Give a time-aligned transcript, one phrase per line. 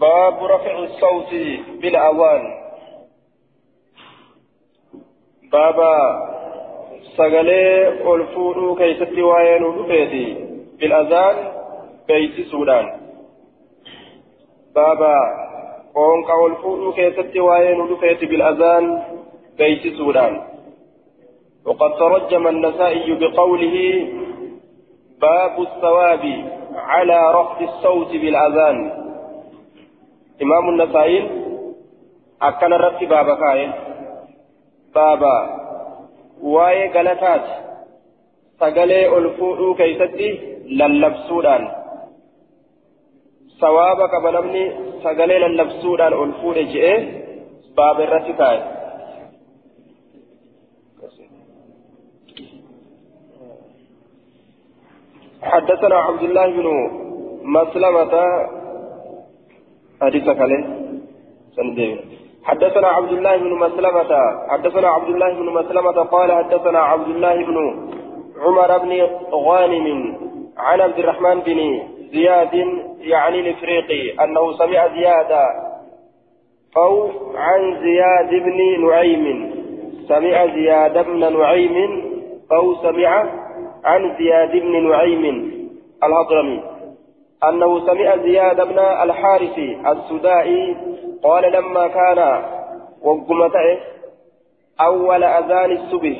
[0.00, 1.30] باب رفع الصوت
[1.80, 2.42] بالأوان
[5.52, 5.94] بابا
[8.34, 10.24] fuudhuu keessatti waa'ee nu dhufeeti
[10.80, 11.36] bil'azaan
[12.08, 12.86] beeksisuudhaan
[14.74, 15.14] baaba
[15.96, 18.86] qoonqa ol fuudhuu keessatti waa'ee nu dhufeeti bil'azaan
[19.58, 20.38] beeksisuudhaan
[21.68, 23.76] وقد ترجم النسائي بقوله
[25.20, 26.24] باب الثواب
[26.74, 29.07] على رفع الصوت بالأذان
[30.42, 31.30] إمام النسائي
[32.42, 33.72] أكن الرفع بابا كاين
[34.94, 35.58] بابا
[39.16, 40.28] ol fuudhuu keeysatti
[40.78, 41.64] lallabsuudhaan
[43.60, 44.62] sawaaba qaba namni
[45.04, 46.98] sagalee lallabsuudhaan ol fuudhe je'ee
[47.76, 48.60] baaba irratti kaa'e
[55.42, 56.66] حدثنا عبد الله بن
[57.56, 58.14] مسلمة
[60.02, 60.60] حديث كله.
[61.56, 61.98] سندين
[62.44, 64.10] حدثنا عبد الله بن مسلمة.
[64.48, 67.56] حدثنا عبد الله بن مسلمة قال حدثنا عبد الله بن
[68.42, 68.92] عمر بن
[69.32, 70.16] غانم
[70.58, 71.58] عن عبد الرحمن بن
[72.12, 72.54] زياد
[73.00, 75.32] يعني الإفريقي أنه سمع زياد
[76.76, 79.26] أو عن زياد بن نعيم.
[80.08, 81.76] سمع زياد بن نعيم
[82.52, 83.10] أو سمع
[83.84, 85.24] عن زياد بن نعيم
[86.04, 86.77] الهضرمي.
[87.44, 90.76] أنه سمع زياد بن الحارث السدائي
[91.22, 92.44] قال لما كان
[93.02, 93.78] وقمته
[94.80, 96.18] أول أذان الصبح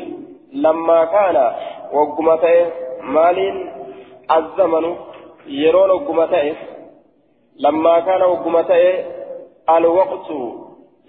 [0.52, 1.52] لما كان
[1.92, 2.66] وقمته
[3.02, 3.68] مال
[4.36, 4.94] الزمن
[5.46, 6.54] يرون وقمته
[7.58, 9.04] لما كان وقمته
[9.70, 10.30] الوقت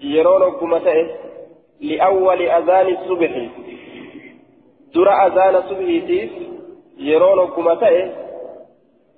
[0.00, 1.10] يرون وقمته
[1.80, 3.48] لأول أذان الصبح.
[4.94, 6.28] در أذان الصبح
[6.98, 8.12] يرون وقمته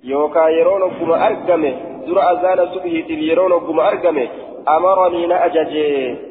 [0.03, 1.73] يوكا يرون وقم أرقمه
[2.07, 4.27] در أذان تيف يرون وقم أرقمه
[4.69, 5.73] أمرني نأجج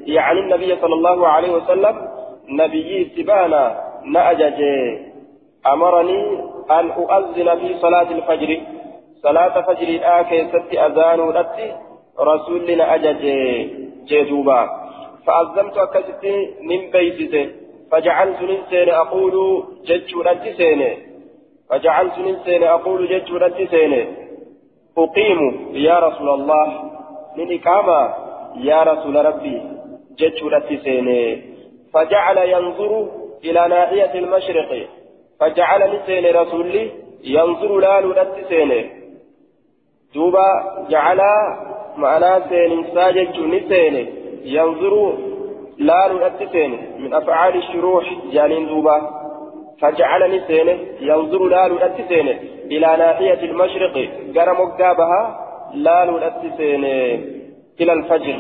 [0.07, 2.09] يعني النبي صلى الله عليه وسلم
[2.49, 4.61] نبي اتبانا نأجج
[5.67, 6.23] أمرني
[6.71, 8.61] أن أؤذن في صلاة الفجر
[9.23, 11.59] صلاة فجر آكي ست أذان ولدت
[12.21, 13.23] رسولنا أجج
[14.09, 14.71] جدوبا
[15.27, 16.25] فأذنت أكست
[16.63, 17.51] من بيتته
[17.93, 21.12] فجعلت ننسين أقول جج ولدت سيني
[21.71, 24.03] فجعلت ننسين أقول جج ولدت سيني
[24.99, 25.41] أقيم
[25.73, 26.67] يا رسول الله
[27.37, 28.15] من إقامة
[28.57, 29.63] يا رسول ربي
[30.19, 31.43] جتشورتي سيني.
[31.95, 33.09] فجعل ينظر
[33.45, 34.89] إلى ناحية المشرق
[35.41, 36.91] فجعل نسين رسولي
[37.25, 38.91] ينظر لا لولت سيني.
[40.15, 40.49] دوبا
[40.91, 41.21] جعل
[41.97, 43.95] معنى سين ساجد نسين
[44.45, 44.95] ينظر
[45.79, 49.22] لا لولت سيني من أفعال الشروح جانين دوبا.
[49.82, 50.68] فجعل نسين
[51.00, 52.32] ينظر لا لولت سيني
[52.74, 53.96] إلى ناحية المشرق
[54.36, 55.22] قرم قابها
[55.74, 57.16] لا لولت سيني
[57.82, 58.40] إلى الفجر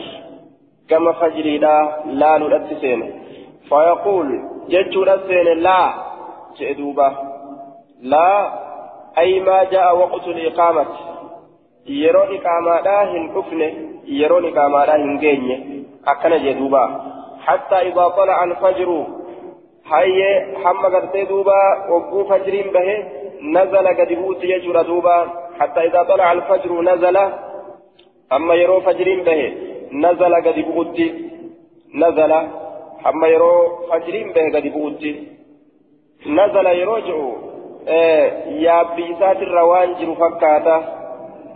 [0.90, 3.14] كما فجري لا لا لولت سيني
[3.70, 4.28] فيقول
[4.70, 5.94] جدت سيني لا
[6.60, 7.12] جدوبة
[8.02, 8.52] لا
[9.18, 10.86] أي ما جاء وقت الإقامة
[11.88, 13.68] yeroo iqaamaadhaa hin dhufne
[14.20, 15.56] yeroo iqaamaadhaa hin geenye
[16.14, 16.82] akkana jee duuba
[17.46, 18.90] hattaa idaa طلع الفجر
[20.65, 21.59] hamma gartee duuba
[21.97, 22.97] ogguu fajriin bahe
[23.55, 25.17] nazala gadi buuti jechuudha duuba
[25.61, 27.17] حتى إذا طلع الفجر نزل
[28.33, 29.41] أما يرو فجرين به
[29.93, 31.15] نزل قد بغتي
[31.95, 32.33] نزل
[33.07, 33.53] أما يرو
[33.91, 35.13] فجرين به قد بغتي
[36.27, 37.17] نزل يروجع
[38.67, 40.77] يا بيسات الروانجر فكاتا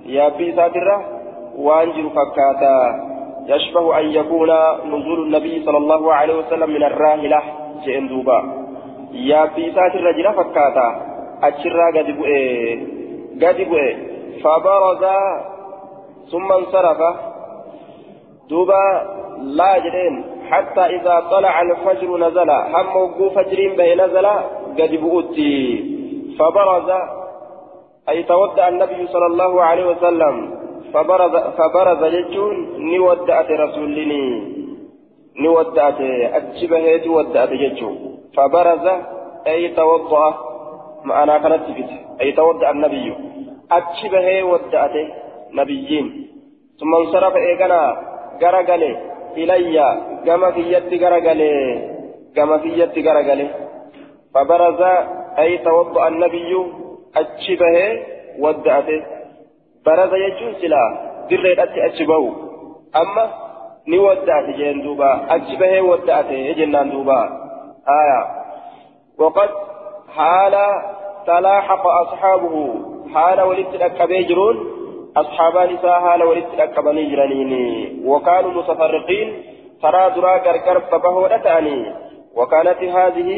[0.07, 2.77] يا بيسات الروانجر فكاتا.
[3.49, 4.51] يشبه أن يكون
[4.93, 7.43] نزول النبي صلى الله عليه وسلم من الراهلة.
[7.86, 8.40] جئن دوبا
[9.14, 10.88] يا بيسات الرجل فكاتا
[11.44, 12.76] أتشرا قد بؤي
[13.42, 13.90] قد بؤي
[14.44, 15.04] فبرز
[16.32, 17.00] ثم انصرف
[18.50, 18.84] دوبا
[19.42, 24.28] لا جرين حتى إذا طلع الفجر نزل هم وقو فجرين به نزل
[24.80, 25.58] قد بؤتي
[26.40, 26.90] فبرز
[28.10, 30.36] أي تودع النبي صلى الله عليه وسلم
[30.94, 34.26] فبرز فبرز ججون نودأت رسولني
[35.41, 37.97] ni wadda'ate achi baheeti wadda'ate jechuun.
[38.37, 38.95] Fabaraza
[39.53, 40.31] ay tawadda'a?
[41.09, 43.15] Ma'anaa kanatti fite ay tawadda'a nabiyyu
[43.79, 45.03] achi bahee wadda'ate
[45.59, 46.07] nabiyyiin.
[46.79, 47.91] Summa nsarafa eeganaa
[48.41, 48.91] gara gale
[49.43, 49.87] ilayya
[50.27, 51.61] gama kiyyatti gara galee
[52.37, 53.47] gama kiyyatti gara gale
[54.35, 54.93] fabaraza
[55.43, 56.61] ay tawadda'a nabiyyu
[57.21, 57.91] achi bahee
[58.45, 58.97] wadda'ate.
[59.87, 60.89] Baraza jechuun silaa
[61.29, 62.29] dirreedhatti achi bahu
[63.01, 63.25] amma
[63.87, 67.21] ni ودأت جين دوبا أتشبه ودأت جنان دوبا
[67.89, 68.23] آية
[69.19, 69.51] وقد
[70.17, 70.55] حال
[71.27, 72.75] تلاحق أصحابه
[73.15, 74.57] حال ولدت أكبيجرون
[75.17, 77.53] أصحابان إساء حال ولدت أكبني جرانين
[78.05, 79.43] وكانوا متفرقين
[79.83, 81.95] ترى درا كركر فبهودتاني
[82.37, 83.31] وكانت هذه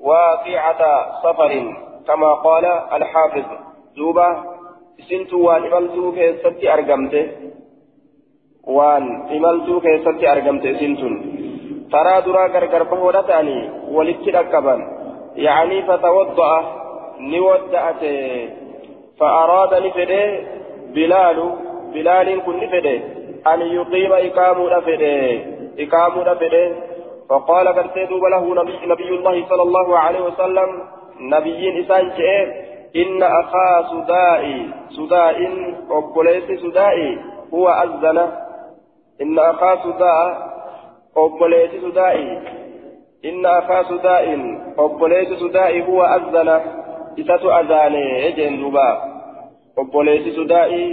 [0.00, 0.82] واقعة
[1.22, 1.52] سفر
[2.06, 3.44] كما قال الحافظ
[3.96, 4.28] دوبا
[5.08, 7.26] سنتو وان إملتو كيستي أرقمته
[8.66, 9.04] وان
[9.36, 11.14] إملتو كيستي أرقمته سنتون
[11.92, 13.58] ترى درا كركر فبهودتاني
[13.94, 14.80] ولدت أكبن
[15.36, 16.54] يعني فتوضأ
[17.20, 18.02] نودأت
[19.18, 20.40] فأراد نفده
[20.94, 21.38] بلال
[21.94, 22.96] بلال كن نفده
[23.52, 25.40] أن يقيم إقام نفده
[25.78, 26.64] إقام نفده
[27.28, 27.86] فقال قد
[28.32, 30.68] له نبي, نبي الله صلى الله عليه وسلم
[31.20, 32.10] نبي إسان
[32.96, 35.36] إن أخا سدائي سداء
[35.90, 37.18] أبوليس سدائي
[37.54, 38.45] هو أذن
[39.22, 40.56] إن أخا سداء
[41.16, 42.38] أبوليس سدائي.
[43.24, 44.24] إن أخا سداء
[44.78, 46.48] أبوليس سدائي هو أذن.
[47.20, 48.88] إسات أذاني إجن دبا
[49.78, 50.84] أبوليس سدائي.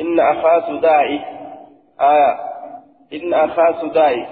[0.00, 1.20] إن أخا سدائي
[2.00, 2.30] آية.
[3.12, 4.26] إن أخا سدائي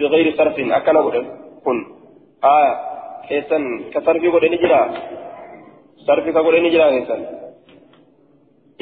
[0.00, 0.58] بغير صرف.
[0.58, 1.24] أكل
[1.64, 1.78] كن.
[2.44, 2.74] آية.
[3.28, 3.90] كيسن.
[3.90, 4.90] كصرف قد نجرا
[6.06, 7.20] صرف قد نجرا كيسن.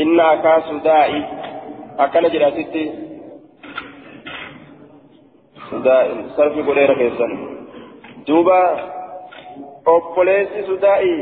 [0.01, 1.25] إن أخا سدائي
[1.99, 3.08] أكل نجرا ستي.
[5.73, 7.33] قد نجرا كيسن
[8.29, 8.63] دوبا
[9.89, 11.15] obboleessi sudaa'i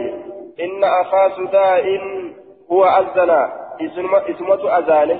[0.64, 2.02] inna akaa sudaa'in
[2.68, 3.40] huwa azzana
[4.28, 5.16] isumatu azaane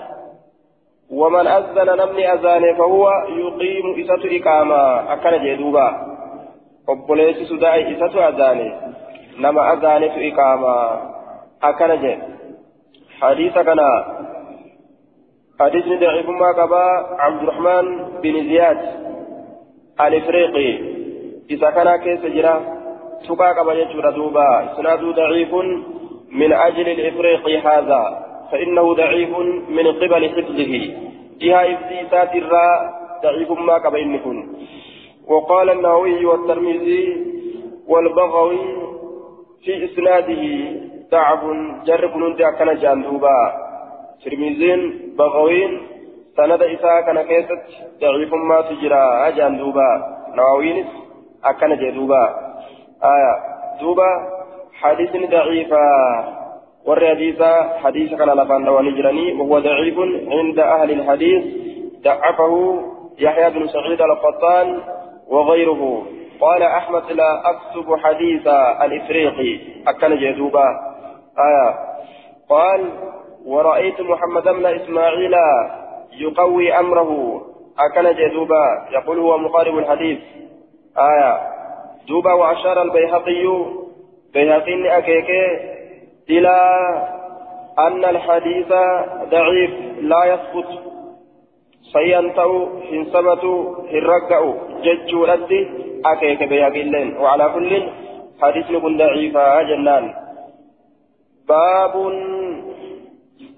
[1.10, 5.88] ومن أذن نمني أذانه فهو يقيم إسات إقامة أكن جدوبا
[6.86, 8.74] obboleessi sudaa'i isatu azaane
[9.38, 11.00] nama azaanetu iqaamaa
[11.60, 12.22] akkana jedhe
[13.20, 13.86] hadiisa kana
[15.58, 16.92] hadiisni daciifummaa qabaa
[17.22, 17.86] cabdurahmaan
[18.22, 18.78] bin ziyaad
[20.04, 20.68] alifriiqi
[21.48, 22.54] isa kanaa keessa jira
[23.26, 25.54] تقا قبا يجور دوبا إسناد ضعيف
[26.30, 28.02] من أجل الإفريق هذا
[28.52, 29.38] فإنه ضعيف
[29.68, 30.72] من قبل حفظه
[31.40, 32.78] جهة إفسيسات الراء
[33.22, 34.48] ضعيف ما إنكن
[35.28, 37.04] وقال النووي والترمذي
[37.88, 38.58] والبغوي
[39.64, 40.42] في إسناده
[41.10, 41.42] تعب
[41.86, 43.38] جرب ننتي أكن جاندوبا
[44.24, 44.80] ترمذين
[45.18, 45.72] بغوين
[46.36, 47.62] سند إساء كان كيست
[48.00, 50.86] ضعيف ما تجرى جاندوبا نووينس
[51.44, 52.24] أكن جدوبا
[53.04, 53.34] آية
[53.80, 54.10] دوبا
[54.72, 55.78] حديث ضعيفة
[56.86, 59.98] ور حديثا حديث كان لفان ونجرني وهو ضعيف
[60.28, 61.44] عند أهل الحديث
[62.04, 62.82] ضعفه
[63.18, 64.80] يحيى بن سعيد القطان
[65.28, 66.02] وغيره
[66.40, 68.46] قال أحمد لا أكتب حديث
[68.84, 70.66] الإفريقي أكن جدوبا
[71.38, 71.74] آية
[72.48, 72.90] قال
[73.46, 75.34] ورأيت محمد بن إسماعيل
[76.20, 77.40] يقوي أمره.
[77.78, 80.18] أكن جدوبا يقول هو مقارب الحديث.
[80.98, 81.40] آية.
[82.08, 83.64] دوبا وأشار البيهقي.
[84.34, 85.30] بيهقي أكيك.
[86.30, 86.56] إلى
[87.78, 88.72] أن الحديث
[89.30, 89.70] ضعيف
[90.00, 90.68] لا يثبت.
[91.92, 95.68] سينتو هنسمة هرقع ججو ردي
[96.06, 97.88] أكيك بيهقي وعلى كل
[98.42, 100.14] حديث ضعيفا جنان.
[101.48, 101.94] باب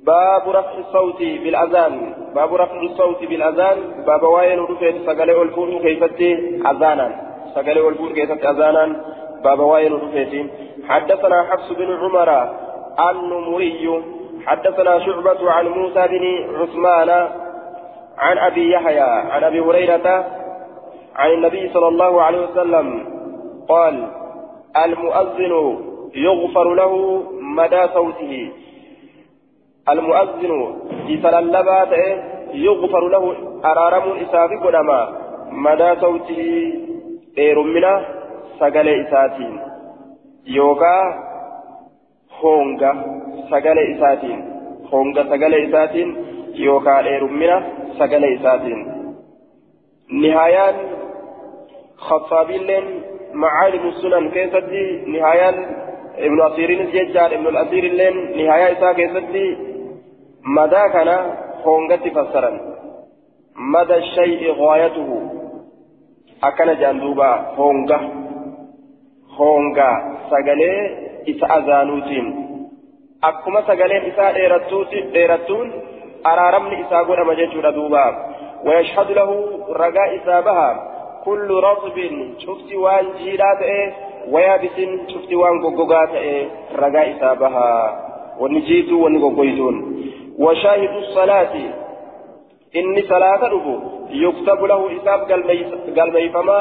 [0.07, 2.15] باب رفع الصوت بالأذان.
[2.35, 3.79] باب رفع الصوت بالأذان.
[4.07, 6.03] باب واين رفع سقلي الفور كيف
[6.67, 7.29] أذانا.
[7.55, 9.05] سقل والبور كيست أذانا.
[9.45, 10.51] باب وائل رفيتين
[10.89, 12.31] حدثنا حفص بن عمر
[13.11, 14.03] النمري.
[14.47, 16.25] حدثنا شعبة عن موسى بن
[16.61, 17.29] عثمان
[18.19, 20.25] عن أبي يحيى عن أبي هريرة
[21.17, 23.07] عن النبي صلى الله عليه وسلم
[23.69, 24.09] قال
[24.85, 25.79] المؤذن
[26.15, 28.53] يغفر له مدى صوته.
[29.93, 30.53] المؤذن
[31.09, 31.93] يتللبات
[32.55, 33.25] يغفر له
[33.65, 35.01] أرارم إسافي قدما
[35.65, 36.43] مدى صوته
[37.39, 37.93] dheerummina
[38.59, 39.61] sagalee isaatiin
[40.57, 41.05] yookaa
[42.43, 42.91] honga
[43.51, 44.41] sagalee isaatiin
[44.93, 46.11] honga sagalee isaatiin
[46.65, 47.57] yookaa dheerummina
[47.99, 48.81] sagalee isaatiin
[50.23, 50.77] nihayaan
[52.09, 52.71] خطابين
[53.35, 55.49] معالم السنن كيستي نهاية
[56.19, 59.47] ابن أثيرين الججار ابن الأثير لين نهاية إساء كيستي
[60.57, 61.11] مدى كان
[61.65, 62.51] هونغة فسرا
[63.57, 65.11] مدى الشيء غايته
[66.81, 67.29] jaan duuba
[67.59, 67.99] honga
[69.39, 69.91] honga
[70.31, 70.81] sagalee
[71.33, 72.27] isa azaanuutiin
[73.29, 74.33] akkuma sagaleen isaa
[75.15, 75.69] dheerattuun
[76.31, 78.05] araaramni isaa godhama jechuudha duuba
[78.67, 79.31] ويشهد له
[79.71, 80.71] رجاء إسابها
[81.25, 81.97] كل رطب
[82.39, 83.93] شفت وان جيرات إيه
[84.31, 84.77] ويابس
[85.09, 87.71] شفت وان غوغات إيه رجاء إسابها
[88.41, 89.77] ونجيت ونغوغيتون
[90.39, 91.55] وشاهد الصلاة.
[92.77, 93.77] إني صلاة ربو
[94.11, 95.21] يكتب له إساب
[95.99, 96.61] قلبيفما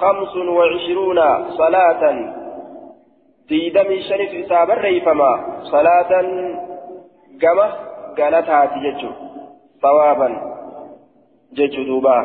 [0.00, 2.02] خمس وعشرون صلاة.
[3.48, 6.12] تيدمي شرف إساب الريفما صلاة
[7.42, 7.68] قمة
[8.18, 9.10] قالتها ججو
[9.82, 10.28] ثوابا.
[11.56, 12.18] ججو دوبا.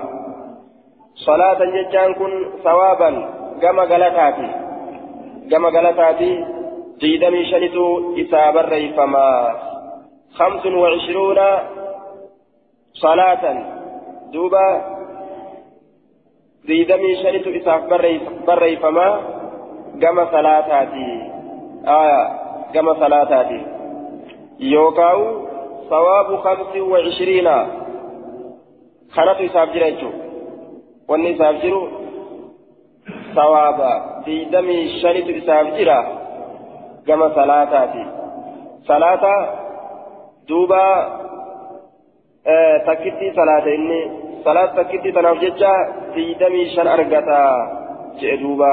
[1.16, 2.32] صلاة ججان كن
[2.64, 3.12] ثوابا.
[3.62, 4.30] كما قالتها
[5.52, 6.12] كما قالتها
[7.00, 9.28] ديدمي شنتو إساب الريفما.
[10.36, 11.40] خمس وعشرون
[12.94, 13.44] صلاة.
[14.34, 14.68] دوبا
[16.68, 17.82] ديدمي شنتو إساب
[18.48, 19.08] بريفما
[20.02, 21.10] كما صلاتاتي.
[21.88, 22.22] آية
[22.74, 23.62] كما صلاتاتي.
[24.60, 25.20] يوكاو
[25.90, 27.48] ثواب خمس وعشرين.
[29.16, 30.10] خنات إساب جريتو
[31.10, 31.82] واني إساب جرو.
[33.36, 33.80] ثواب
[34.26, 36.00] ديدمي شنتو إساب جرا.
[37.08, 38.06] كما صلاتاتي.
[38.88, 39.26] صلاة
[40.48, 40.86] دوبا
[42.88, 44.02] تكتي صلاة إني
[44.46, 45.74] صلاة تكتي تناف جتشا
[46.16, 47.42] ديدمي شن أرقتا
[48.20, 48.72] جئ دوبا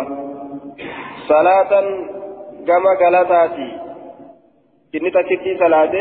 [1.29, 1.73] صلاة
[2.67, 3.71] كما قالتاتي
[4.95, 5.95] إني تكتي صلاة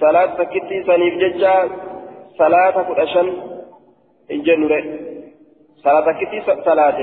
[0.00, 1.14] صلاة تكتي سنيف
[2.38, 3.28] صلاة كدشن
[4.32, 4.40] إن
[5.84, 7.00] صلاة تكتي صلاة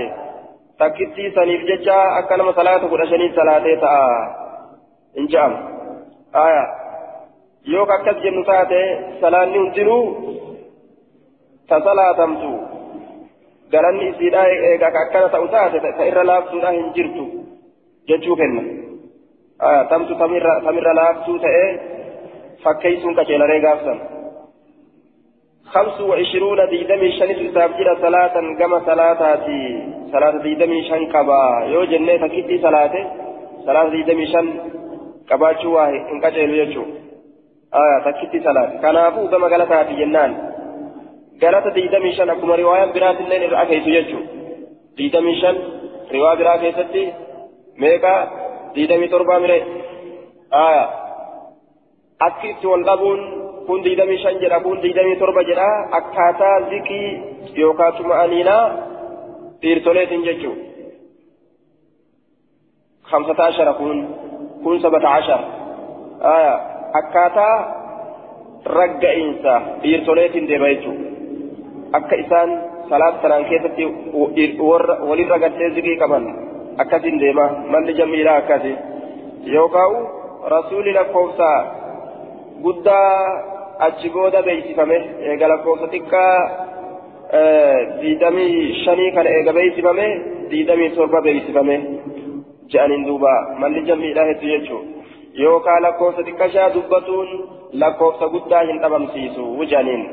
[2.37, 4.45] nama salaata kudha shanii salaatee ta'a.
[5.15, 5.53] Hin je'am
[6.35, 6.63] aya
[7.73, 8.79] yoo akkas jennu taate
[9.21, 10.03] salaanni hundinuu
[11.69, 12.49] ta salaatamtu
[13.71, 17.25] galanni isiidha eega ka akkana ta'u taate ta irra laaftuudha hin jirtu
[18.07, 18.63] jechuu kenna
[19.89, 20.15] tamtu
[20.65, 21.69] tamirra laaftuu ta'ee
[22.63, 24.01] fakkeeysuun qaceelaree gaafsan
[25.73, 29.61] خمس وعشرون ديدمي شنس إسافجر صلاة كما صلاتاتي
[30.11, 31.41] صلاة ديدمي شن كبا
[31.73, 32.95] يو جنة تكيتي صلاة
[33.65, 34.47] صلاة ديدمي شن
[35.29, 36.83] كبا شواه إن كجيل يجو
[37.83, 40.31] آية تكيتي صلاة كنافو كما قالتها جنان
[41.41, 44.19] قالت ديدمي شن أكما رواية برات الليل الأكيس يجو
[44.97, 45.55] ديدمي شن
[46.13, 47.13] رواية برات كيستي
[47.81, 48.13] ميكا
[48.75, 49.63] ديدمي تربا مري
[50.67, 50.85] آية
[52.21, 53.19] أكيد والقبون
[53.67, 57.07] kun digdamii shan jedha kun digdamii torba jedha akkaataa zikii
[57.61, 58.65] yookaan tuma'aniinaa
[59.61, 60.59] dhiirtoleetiin jechuun
[63.11, 63.97] hamsata ashara kun
[64.63, 65.45] kun sabata ashara
[66.99, 67.55] akkaataa
[68.77, 70.97] ragga'iinsa dhiirtoleetiin deema jechuun
[71.99, 72.51] akka isaan
[72.89, 73.85] salaat sanaan keessatti
[75.09, 76.25] walirra gartee zikii qaban
[76.83, 78.73] akkasiin deema malli jamiilaa akkasi
[79.55, 79.95] yookaan
[80.53, 81.49] rasuuli lakkoofsa
[82.63, 83.13] guddaa
[83.87, 84.97] achi booda beeksifame
[85.29, 86.35] eega lakkoofsa xiqqaa
[88.01, 90.07] diidamii shanii kana eega beeksifame
[90.51, 91.75] diidamii torba beeksifame
[92.73, 93.33] je'aniin duuba
[93.63, 94.85] malli jamiidha hedduu jechuun
[95.43, 97.29] yookaan lakkoofsa xiqqashaa dubbatuun
[97.81, 100.05] lakkoofsa guddaa hin dhabamsiisu je'aniin.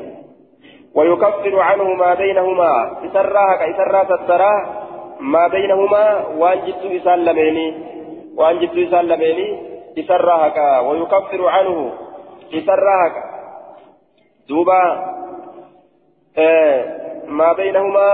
[0.95, 2.71] ويكفر عنه ما بينهما
[3.05, 4.53] إسراها كإسرا سترا
[5.19, 7.67] ما بينهما وانجد إسال لميني
[8.37, 9.47] وانجد إسال لميني
[9.99, 11.91] إسراها ويكفر عنه
[12.53, 13.23] إسراها
[14.49, 14.83] دوبا
[16.37, 16.85] آه
[17.27, 18.09] ما بينهما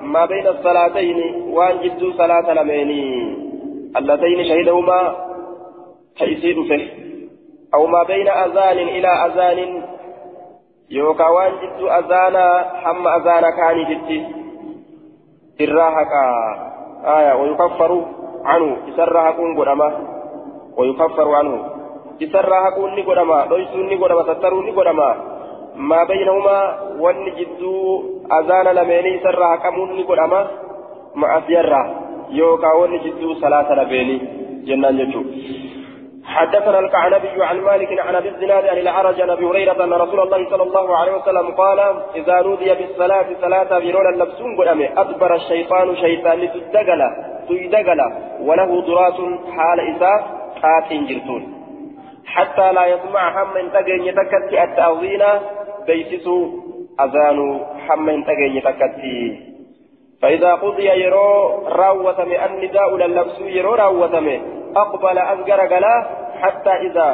[0.00, 1.18] ما بين الصلاتين
[1.82, 3.04] جدوا صلاة لميني
[3.96, 5.27] اللتين شهدهما
[6.18, 7.08] تيسير فيه
[7.74, 9.82] أو ما بين أذان إلى أذان.
[10.90, 12.46] يوكا وان جدوا أذانا
[12.82, 14.18] حم أذان كان جدي.
[15.60, 16.12] إراهك
[17.04, 18.04] آية ويكفر
[18.44, 18.76] عنه.
[18.88, 19.88] إسراهكم قدما.
[20.78, 21.64] ويكفر عنه.
[22.22, 23.46] إسراهكم نقدما.
[23.50, 24.22] ليسوا نقدما.
[24.34, 25.10] ستروا نقدما.
[25.76, 26.58] ما بينهما
[26.98, 30.40] والنجدو أذان لميني سرها كمون نقدما.
[31.14, 31.82] مع سيرة
[32.30, 34.16] يوكا والنجدو صلاة لبيني
[34.66, 35.22] جنان يجو.
[36.28, 40.50] حدثنا الكعنبي عن مالك عن أبي الزناد عن الأعرج عن أبي هريرة أن رسول الله
[40.50, 41.78] صلى الله عليه وسلم قال
[42.16, 47.02] إذا نودي بالصلاة صلاه بيرون اللبسون قدامي أدبر الشيطان شيطان تدقل
[47.48, 48.00] تدقل
[48.40, 49.18] وله ضرات
[49.56, 50.22] حال اساف
[50.62, 51.42] قاتل جرتون.
[52.26, 55.24] حتى لا يسمع هم من تجن يتكتي التأذين
[55.86, 56.48] بيسسو
[57.00, 57.38] أذان
[57.88, 59.40] هم من تجن يتكتي.
[60.22, 66.06] فإذا قضي يرو راوتم النداء للبس يرو راوتم أقبل أزجر قلا
[66.42, 67.08] حتى إذا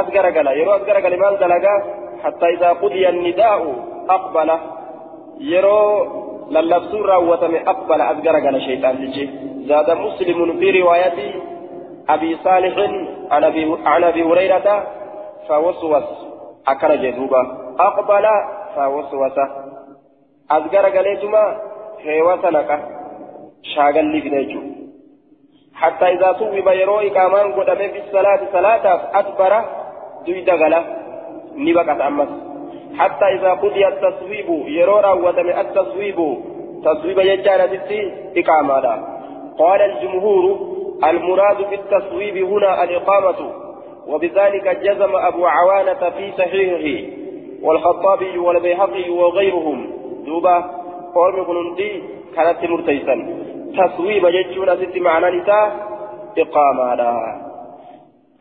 [0.00, 1.74] أزجر قلا يرو أزجر قلا مال دلقا
[2.24, 3.74] حتى إذا قضي النداء
[4.10, 4.50] أقبل
[5.40, 6.06] يرو
[6.50, 9.30] للبس راوتم أقبل أزجر قلا شيطان تجي
[9.68, 11.30] زاد مسلم في روايته
[12.08, 12.74] أبي صالح
[13.86, 14.86] عن أبي هريرة
[15.48, 16.08] فوسوس
[16.68, 17.42] أكرج دوبا
[17.80, 18.26] أقبل
[18.74, 19.38] فوسوس.
[20.52, 21.44] أذكر قليتما
[22.04, 22.70] هيوسنك
[23.62, 24.77] شاغل لي
[25.80, 29.64] حتى إذا صوب يرو إقامان قدام في الصلاة صلاة أكبر
[30.26, 30.82] دويدا غلا
[31.56, 32.28] نبقى أمس.
[32.98, 36.38] حتى إذا قضي التصويب يرو راوتم التصويب
[36.84, 37.68] تصويب يجانا
[38.36, 39.04] إقامة
[39.58, 40.44] قال الجمهور
[41.04, 43.52] المراد بالتصويب هنا الإقامة
[44.06, 47.08] وبذلك جزم أبو عوانة في صحيحه
[47.62, 49.90] والخطابي والبيهقي وغيرهم.
[51.14, 52.02] قوم كنندي
[52.36, 53.14] كانت مرتيسا.
[53.78, 55.88] تصويب جتشون ست معنى نساء
[56.38, 57.48] إقامة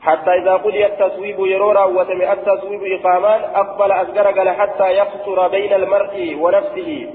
[0.01, 7.10] حتى إذا قضي التصويب يرورا وتم التصويب إقامان أقبل أسقر حتى يخطر بين المرء ونفسه.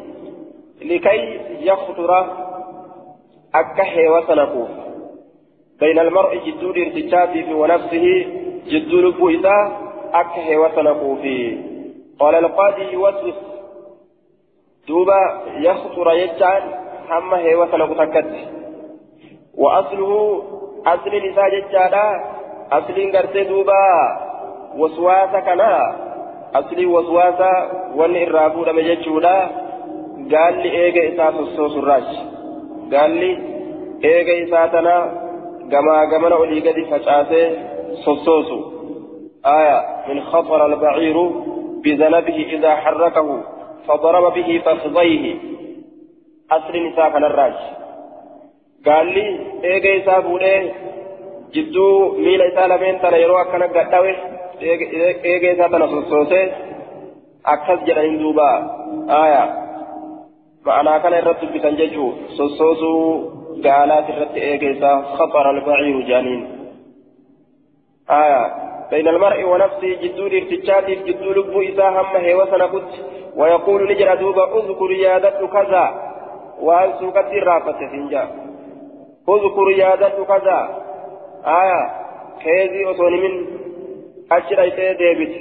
[0.82, 2.26] لكي يخطر
[3.54, 4.68] أكحي وسنقوف
[5.80, 8.26] بين المرء جدو ارتجاته ونفسه
[8.66, 9.72] جدو لبو إذا
[10.14, 11.20] أكحي وسنقوف
[12.18, 13.34] قال القاضي يوسوس
[14.88, 16.81] دوبا يخطر يجعل
[17.12, 17.98] هم هي وسنقوف
[19.54, 20.42] وأصله
[20.86, 22.32] أصل نساء ججالا
[22.72, 23.80] asliin gartee duuba
[24.80, 25.70] waswaasa kana
[26.52, 27.48] aslii waswaasa
[27.96, 29.34] wanni irraa fuudhame jechuudha
[30.32, 32.20] gaalli eega isaa sossoosurraachi
[32.94, 33.30] gaalli
[34.12, 34.94] eega isaa tana
[35.74, 37.46] gamaa gamana olii gadi facaasee
[38.04, 38.58] sossoosu
[39.46, 39.78] آية
[40.08, 41.16] من خطر البعير
[41.84, 43.28] بذنبه إذا حركه
[43.88, 45.24] فضرب به فخذيه
[46.58, 47.54] نساء كان الراج
[48.86, 49.26] قال لي
[49.64, 50.38] إيه سابوا
[51.54, 54.12] jidduu miila isaa lameen tana yeroo akkana gadhawe
[54.60, 56.44] eegee isaa tana sossoosee
[57.54, 58.46] akkas jedhaniin duuba
[59.18, 59.48] aayaa
[60.68, 63.02] ma'anaa kana irratti dubbisan jechuu sossoosuu
[63.66, 66.42] gaalaat irratti eegee isaa khaxara albaciiru jaaniin
[68.20, 68.44] aayaa
[68.92, 72.92] بين المرء ونفسه جدو الارتجاتي جدو لبو إذا هم هيوسنا كت
[73.36, 75.84] ويقول نجر دوبا اذكر يادت كذا
[76.60, 78.28] وأن سوكت الرافة فنجا
[79.28, 80.82] اذكر يادت كذا
[82.90, 83.34] osoo nimin
[84.30, 85.40] achi dhayxee deebite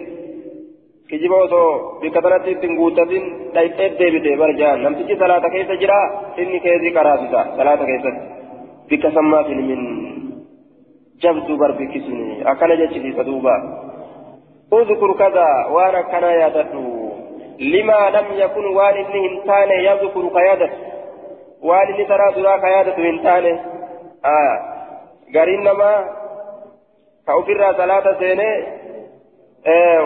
[1.09, 5.99] kijiba osoo bikka tanatti ittiin guuttatin dhayxee deebite barjaan namtichi salaata keessa jira
[6.37, 8.21] inni keezii karaasisa salaata keessatti
[8.89, 9.83] bikka sammaatiin nimin
[11.23, 13.55] jabduu barbikkisuni akkana jechisiisa duuba
[14.73, 17.11] اذكر كذا وأنا كان يادته
[17.59, 20.27] لما لم يكن وان هنتان يذكر
[21.61, 23.45] كيادته وان ترى دراك يادته هنتان
[24.25, 24.71] آه
[25.33, 25.99] gariin namaa
[27.25, 28.55] ka ofirraa salaata seenee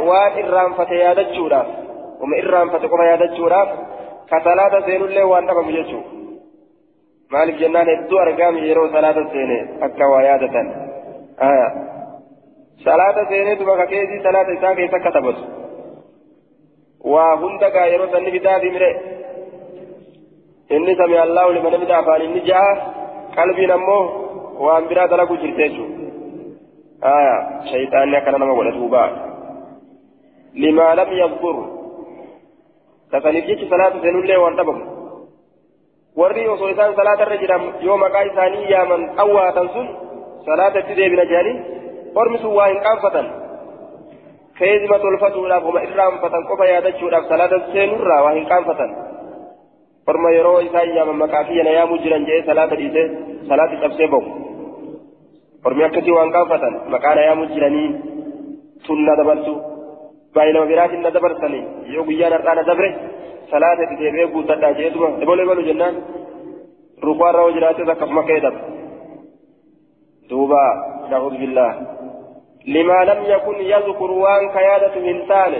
[0.10, 1.68] waan irraanfate yaadachuudhaaf
[2.24, 3.70] uma irraanfate qofa yaadachuudhaaf
[4.30, 6.10] ka salaata seenullee waan dhabamu jechuudha
[7.32, 10.68] maaliif jennaan hedduu argaami yeroo salaata seene akka waa yaadatan
[12.86, 15.44] salaata seenee duba ka keessi salaata isaa keessa akka taphatu
[17.14, 18.92] waa hunda gaa yeroo sanni bitaa fi mire
[20.70, 22.72] inni sami allahu liman bitaa afaan inni ja'a
[23.38, 24.04] qalbiin ammoo
[24.66, 27.36] waan biraa dalagu jirte jechuudha aya
[27.72, 29.04] shayxaanni akkana nama godha duuba
[30.64, 31.56] limaa lam yadkur
[33.14, 34.84] kasaniif jechi salaata seenullee waan dhabamu
[36.22, 39.88] warri osoo isaan salaatarra jiran yoo maqaa isaanii yaaman awwaatan sun
[40.48, 41.56] salaata itti deebina jedhanii
[42.22, 43.28] ormi sun waa hin qaanfatan
[44.60, 48.92] keezima tolfatuudhaaf uma irraanfatan qofa yaadachuudhaaf salaata seenurraa waa hin qaanfatan
[50.08, 53.04] yeroo isaan yaaman maqaa kiyyana yaamuu jiran jedhee salaata dhiise
[53.50, 54.24] salaati cabsee bahu
[55.66, 57.90] ormi akkasii waan qaanfatan maqaan ayaamu jiranii
[58.86, 59.54] tun na dabarsu
[60.36, 61.64] baay'inama biraatiin na dabarsanii
[61.96, 62.90] yoo guyyaan har'aa na dabre
[63.52, 65.96] salaata itti deebi'ee guuttadhaa jeetuma ebalu ebalu jennaan
[67.08, 68.60] rukuarra hoo jiraates akkasuma ka'ee daba
[70.30, 70.62] duuba
[71.12, 71.74] na'uudhu billaa
[72.76, 75.54] لما لم يكن يذكر وان كيادة هنتان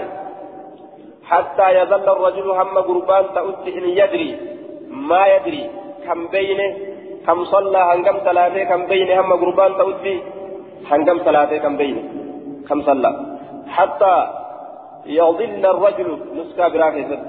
[1.30, 4.30] حتى يظل الرجل هم قربان تأتي إن يدري
[4.90, 5.70] ما يدري
[6.06, 6.68] كم بينه
[7.26, 10.16] كم صلى هنقم صلاته كم بين هم قربان تودي
[10.90, 11.96] هنقم صلاته كم بين
[12.68, 13.10] كم صلى.
[13.76, 14.14] حتى
[15.06, 17.22] يضل الرجل نسكا براكزت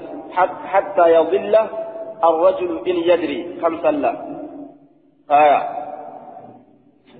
[0.72, 1.54] حتى يضل
[2.24, 4.12] الرجل إن يدري كم صلى.
[5.30, 5.60] آية.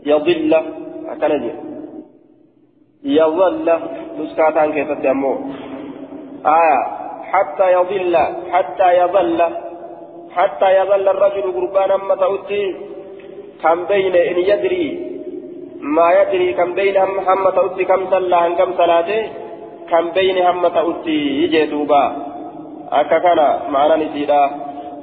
[0.07, 0.53] يضل
[1.13, 1.53] أكنجي.
[3.05, 3.67] يظل
[4.19, 4.91] نسكا تان كيف
[6.47, 6.99] آية.
[7.33, 8.17] حتى يضل
[8.53, 9.43] حتى يظل
[10.37, 12.77] حتى يظل الرجل قربان أما تؤتي
[13.63, 14.87] كم بين إن يدري؟
[15.81, 19.23] ما يدري كم بين هم تؤتي كم صلى عن كم صلاته
[19.91, 22.05] كم بين هم تؤتي يجي دوبا.
[22.93, 24.51] أكا كان معنا نسيدا.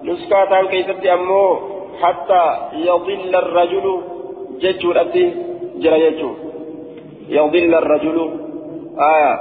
[0.04, 1.60] نسكاتان كيستي أمو.
[2.02, 2.44] حتى
[2.74, 3.86] يضل الرجل.
[4.62, 5.26] ججو الأتي
[5.84, 6.00] جرى
[7.30, 8.18] يضل الرجل.
[9.14, 9.34] آية.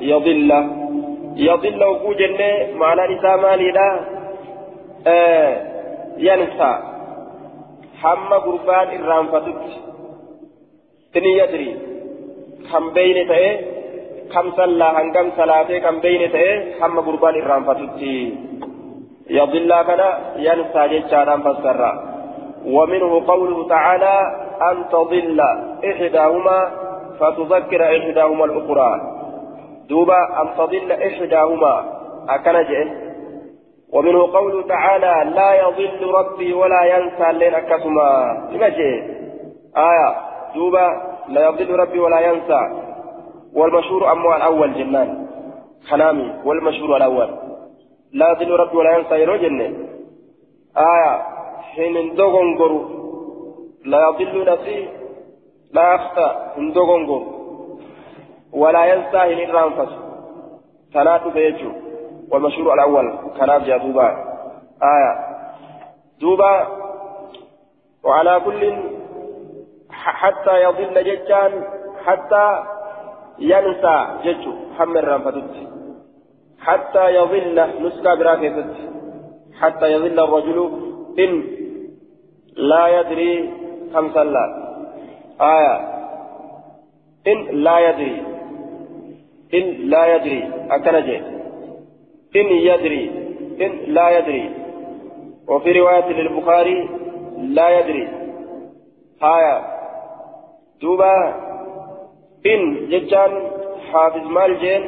[0.00, 0.50] يضل.
[1.36, 3.68] يضل وجوجنة معنى نساء مالي
[6.18, 6.72] ينسى.
[8.02, 9.62] حما قربان الرانفتت
[11.16, 11.76] إني يدري.
[12.72, 13.48] كم بين تأي
[14.32, 18.00] كم صلى؟ هنكم صلاته كم بين تأي حما قربان الرانفتت
[19.30, 20.02] يضل كان
[20.36, 21.92] ينسى جيتشارا فسرا
[22.66, 24.16] ومنه قوله تعالى
[24.70, 25.40] أن تضل
[25.90, 26.70] إحداهما
[27.20, 29.15] فتذكر إحداهما الأخرى.
[29.88, 31.96] دوبا أن تضل إحداهما.
[32.28, 33.06] أكنجه
[33.92, 39.16] ومنه قوله تعالى لا يضل ربي ولا ينسى لين أكسما لمجه
[39.76, 40.16] آية.
[40.54, 42.60] دوبا لا يضل ربي ولا ينسى.
[43.54, 45.26] والمشهور أموال الأول جنان.
[45.90, 46.32] خنامي.
[46.44, 47.28] والمشهور الأول.
[48.12, 49.14] لا يضل ربي ولا ينسى.
[49.14, 49.74] يرو جنة
[50.76, 51.22] آية.
[51.74, 52.80] حين دوغنغرو
[53.84, 54.88] لا يضل نفسي.
[55.72, 57.35] لا يخطى إن دوغنغرو
[58.52, 59.92] ولا حين الرانفس
[60.94, 61.70] ثلاثة بيجو.
[62.30, 63.18] والمشهور الأول.
[63.40, 64.08] كلام يا دوبا.
[64.82, 65.12] آية.
[66.20, 66.66] دوبا.
[68.04, 68.76] وعلى كل
[69.90, 71.64] حتى يضل ججان.
[72.04, 72.64] حتى
[73.38, 74.52] ينسى ججو.
[74.78, 75.54] حمل رانفتت
[76.60, 78.74] حتى يضل نسكا براكتت
[79.60, 80.58] حتى يضل الرجل
[81.18, 81.44] إن
[82.56, 83.52] لا يدري
[83.92, 84.44] كم صلى.
[85.40, 85.76] آية.
[87.26, 88.35] إن لا يدري.
[89.54, 91.16] إن لا يدري أكنجي
[92.36, 93.10] إن يدري
[93.60, 94.50] إن لا يدري.
[95.48, 96.88] وفي رواية للبخاري
[97.38, 98.08] لا يدري.
[99.22, 99.64] آية.
[100.82, 101.34] دوبا
[102.46, 103.50] إن ججان
[103.92, 104.82] حافظ مال جين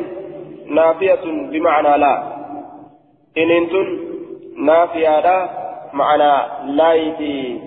[0.66, 2.14] نافية بمعنى لا.
[3.38, 3.98] إن انتن
[4.56, 5.48] نافية لا
[5.92, 6.32] معنى
[6.72, 7.60] لا يدري.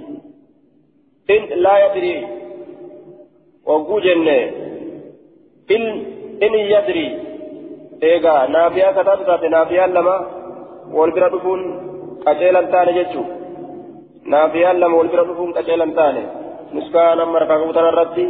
[1.29, 2.27] إن لا يدري
[3.65, 4.27] وقوجن
[5.71, 6.05] إن
[6.43, 7.07] إن يدري
[8.09, 10.13] eegaa naafiyaa kataatu taate naafiyaan lama
[10.97, 11.61] wal bira dhufuun
[12.23, 13.25] qaceelan taane jechuu
[14.33, 16.23] naafiyaan lama wal bira dhufuun qaceelan taane
[16.77, 18.25] nuskaa nama harkaa qabu tanarratti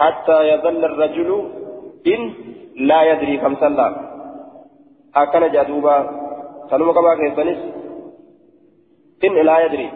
[0.00, 1.36] hattaa yazalla rajulu
[2.14, 2.22] in
[2.90, 3.90] laa yadrii kam sallaa
[5.22, 5.94] akkana jedha duuba
[6.70, 7.60] sanuma qabaa keessanis
[9.28, 9.90] in laa yadrii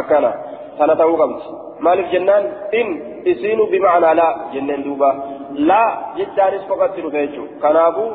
[0.00, 0.32] akkanuma
[0.78, 1.42] jedha laan qabu gaa akkana sana ta'uu qabdi
[1.80, 2.88] maaliif jennaan in
[3.24, 5.14] isiinu bimacnaa laa jenneen duuba
[5.54, 8.10] laa jechaanis kophaatti dhufe jechuudha kanaafuu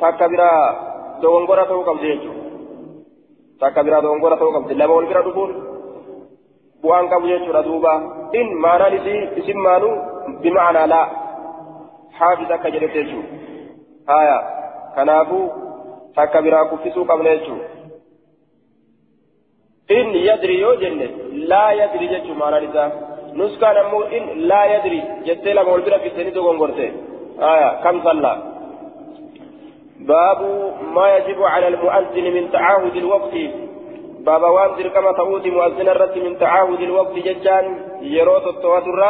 [0.00, 0.74] takka biraa
[1.22, 2.42] dogongora ta'uu qabdi jechuudha
[3.60, 5.52] takka biraa dogongora ta'uu qabdi lama wal bira dhufuun
[6.82, 7.92] bu'aan qabu jechuudha duuba
[8.32, 9.94] in maanaan isii isin maanuu
[10.42, 11.08] bimacnaa laa
[12.18, 13.28] haafis akka jedhete jechuudha
[14.06, 14.42] haya
[14.94, 15.50] kanaafuu
[16.14, 17.68] takka biraa kuffisuu qabna jechuudha.
[19.90, 20.98] إن يدري يوجن
[21.32, 22.84] لا يدري جتشو معنى لذا
[23.34, 26.72] نسكا نمو إن لا يدري جتة لما والبرا في السنة تقول
[27.40, 28.32] آية كم صلى
[30.00, 30.40] باب
[30.94, 33.34] ما يجب على المؤذن من تعاهد الوقت
[34.26, 37.64] باب وانزل كما تقول مؤذن الرد من تعاهد الوقت ججان
[38.02, 39.00] يروت التواتر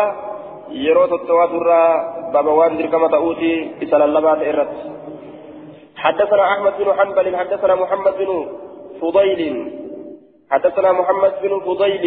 [0.71, 1.69] يروت التواتر
[2.35, 3.37] باب وانزل كما تقول
[3.83, 4.77] إسال اللبات الرد
[5.97, 8.31] حدثنا أحمد بن حنبل حدثنا محمد بن
[9.01, 9.41] فضيل
[10.51, 12.07] حدثنا محمد بن فضيل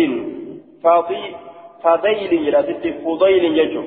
[0.84, 1.36] فاضي
[1.84, 3.84] فضيل إلى ست فضيل يجو.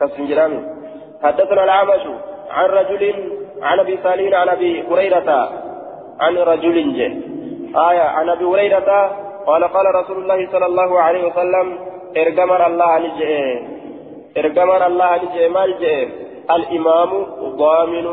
[0.00, 0.60] كسم جرامي
[1.22, 2.04] حدثنا العمش
[2.50, 3.02] عن رجل
[3.62, 5.30] عن أبي صالح عن أبي هريرة
[6.20, 7.12] عن رجل جه.
[7.90, 8.90] آية عن أبي هريرة
[9.46, 11.78] قال قال رسول الله صلى الله عليه وسلم
[12.16, 13.30] ارجمر الله نجئ
[14.38, 16.08] ارجمر الله نجئ ما نجئ
[16.50, 17.10] الإمام
[17.62, 18.06] ضامن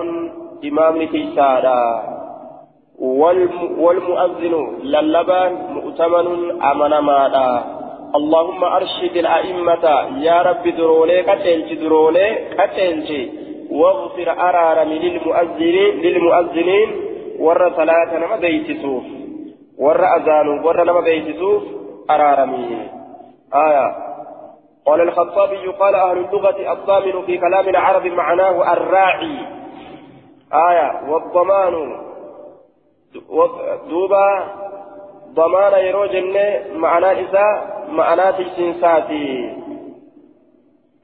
[0.63, 2.12] إمام تيسارا
[2.99, 7.63] والمؤذن للبان مؤتمن أمن مادا
[8.15, 9.85] اللهم أرشد الأئمة
[10.17, 13.29] يا رب درولي كتلج درولي كتلج
[13.71, 16.89] واغفر أرارم للمؤذنين للمؤذنين
[17.39, 19.03] ور صلاة نما بيتسوف
[19.77, 21.63] ور أذان ور نما بيتسوف
[22.09, 22.87] أرارمي
[23.55, 23.95] آية.
[24.85, 29.37] قال الخطابي قال أهل اللغة الضامن في كلام العرب معناه الراعي.
[30.53, 31.09] آية.
[31.09, 31.73] والضمان.
[33.89, 34.27] دوبا
[35.33, 36.45] ضمان يرو جنة
[36.75, 39.57] معنى إساء معنى تجسنساتي.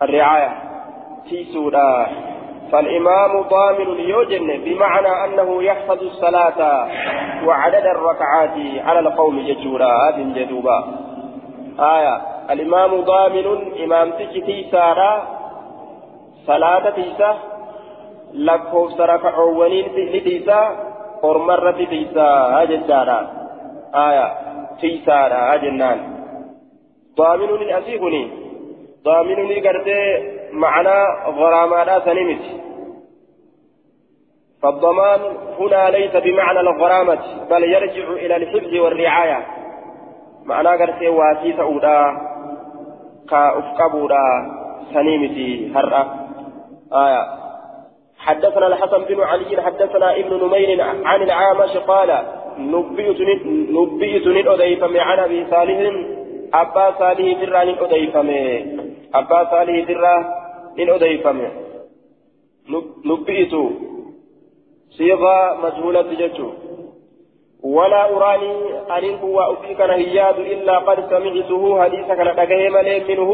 [0.01, 0.51] الرعاية
[1.29, 2.07] تيسودا
[2.71, 6.87] فالإمام ضامن يوجن بمعنى أنه يحفظ الصلاة
[7.45, 10.09] وعدد الركعات على القوم ججورا.
[10.09, 10.83] هذه جدوبا
[11.79, 12.21] آية.
[12.49, 13.47] الإمام ضامن
[13.83, 15.23] إمام تجتي سارا
[16.47, 17.37] صلاة تيسا.
[18.33, 19.85] لكوف سرك عوانين
[20.23, 20.88] تيسا.
[21.21, 23.17] Ormarra tiisaa jechaadha
[23.91, 24.25] aya
[24.81, 25.99] tiisaadha jennaan
[27.17, 28.21] daaminuni asii kuni
[29.05, 30.05] daaminuni gartee
[30.51, 31.03] macnaa
[31.39, 32.59] غراماadha sani miti
[34.63, 35.21] فالضمان
[35.59, 39.47] هنا ليس بمعنى الغرامة بل يرجع إلى الحفظ والرعاية
[40.45, 42.17] معنى قرسي واسي سعودا
[43.29, 44.25] كأفقبودا
[44.93, 46.05] سنيمتي هرأة
[46.93, 47.38] آية
[48.19, 52.09] حدثنا الحسن بن علي حدثنا ابن نمير عن العامش قال
[52.59, 55.79] نبئت ندأديفم عن أبي صالح
[56.53, 58.29] أبا صالح درا ندأديفم
[59.15, 60.15] أبا صالح درا
[60.79, 61.39] ندأديفم
[63.05, 63.53] نبئت.
[64.97, 66.49] صيغة مجهولة جتو
[67.63, 68.53] ولا أراني
[68.97, 73.31] أن هو أفيك نهياد إلا قد سمعته حديثك لدقه ملي منه.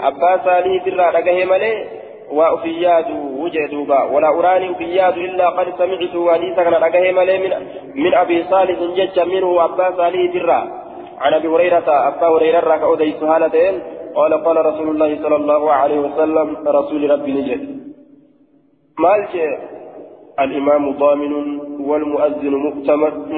[0.00, 1.08] أبا صالح درا
[1.52, 3.08] ملي وأفياد
[3.40, 7.52] وجدوبا ولا أراني أفياد إلا قد سمعته حديثك لدقه ملي من,
[8.04, 10.60] من أبي صالح جج منه أبا صالح درا
[11.20, 13.74] عن أبي هريرة أبا هريرة ركع أودي سهالتين.
[14.14, 17.62] قال قال رسول الله صلى الله عليه وسلم رسول ربي نجد.
[18.98, 19.34] مالك
[20.40, 21.32] الإمام ضامن
[21.88, 22.54] والمؤذن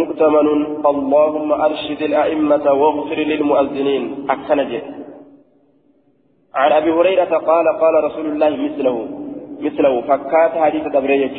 [0.01, 0.49] مؤتمن,
[0.93, 4.27] اللهم أرشد الأئمة واغفر للمؤذنين.
[4.31, 4.83] أكنجه
[6.55, 9.09] عن أبي هريرة قال قال رسول الله مثله
[9.61, 11.31] مثله فكات حديث دبريج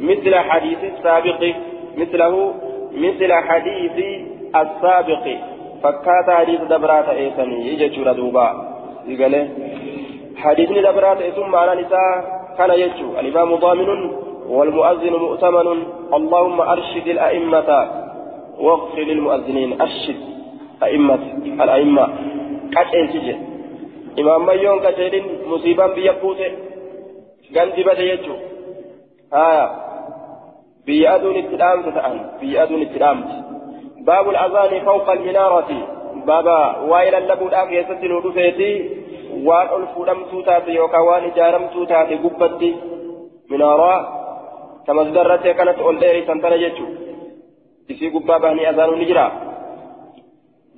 [0.00, 1.54] مثل حديث السابق
[1.96, 2.54] مثله
[2.92, 5.36] مثل حديث السابق
[5.82, 8.48] فكات حديث دبرات إيساني يجي دوبا.
[9.06, 9.48] يقول
[10.36, 14.10] حديث دبرات ثم على نساء كان يجو الإمام ضامن
[14.48, 15.82] والمؤذن مؤتمن.
[16.14, 17.88] اللهم أرشد الأئمة
[18.60, 20.20] واغفر للمؤذنين أرشد
[20.82, 22.08] أئمة الأئمة.
[24.16, 26.36] كتئن سجن إمام ميون كتئن مصيبا بيقوت
[27.56, 28.34] غنزبة يجو
[29.34, 29.70] آية
[30.86, 33.24] بيأدون التلام تتأن بيأدون التلام
[34.06, 35.88] باب الأذان فوق المنارة
[36.26, 39.02] بابا وإلى اللبو الآخر يسجل ودفيتي
[39.44, 42.76] waan ol fuudhamtuu taate yookaan waan ijaaramtuu taate gubbatti
[43.50, 43.98] minaaraa
[44.86, 47.00] tamasdarratti akkanatti ol dheerisan tana jechuudha
[47.88, 49.24] isii gubbaa bahanii azaanuu ni jira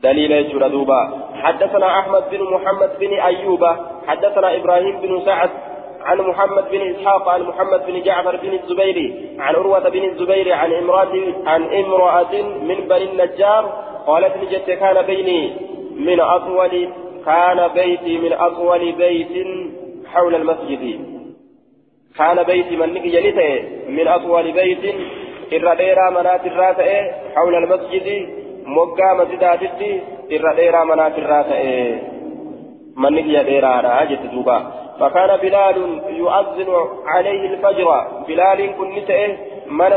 [0.03, 3.65] دليل يجور دوبا حدثنا أحمد بن محمد بن أيوب
[4.07, 5.51] حدثنا إبراهيم بن سعد
[6.05, 10.73] عن محمد بن إسحاق عن محمد بن جعفر بن الزبير عن عروة بن الزبير عن
[10.73, 11.13] امرأة
[11.47, 13.65] عن امرأة من بني النجار
[14.07, 15.53] قالت نجت كان بيني
[15.97, 16.89] من أطول
[17.27, 19.47] كان بيتي من أطول بيت
[20.07, 21.01] حول المسجد.
[22.19, 23.33] كان بيتي من نجي
[23.89, 24.95] من أطول بيت
[25.53, 28.29] إر ديرا منات الراتئ حول المسجد.
[28.67, 30.01] مقا مسجداتي
[30.33, 31.95] إر ديرا منات الراتئ
[32.97, 34.59] من نجي ديرا راجت دوبا
[35.01, 36.71] فكان بلال يؤذن
[37.07, 37.89] عليه الفجر
[38.29, 39.93] بلال كن نتئ من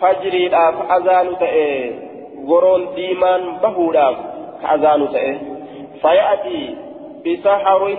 [0.00, 1.92] فجري داف أذان تئ
[2.48, 4.16] غرون ديمان بهوداف
[4.62, 5.34] كأذان تئ
[6.02, 6.76] فيأتي
[7.26, 7.96] بسحر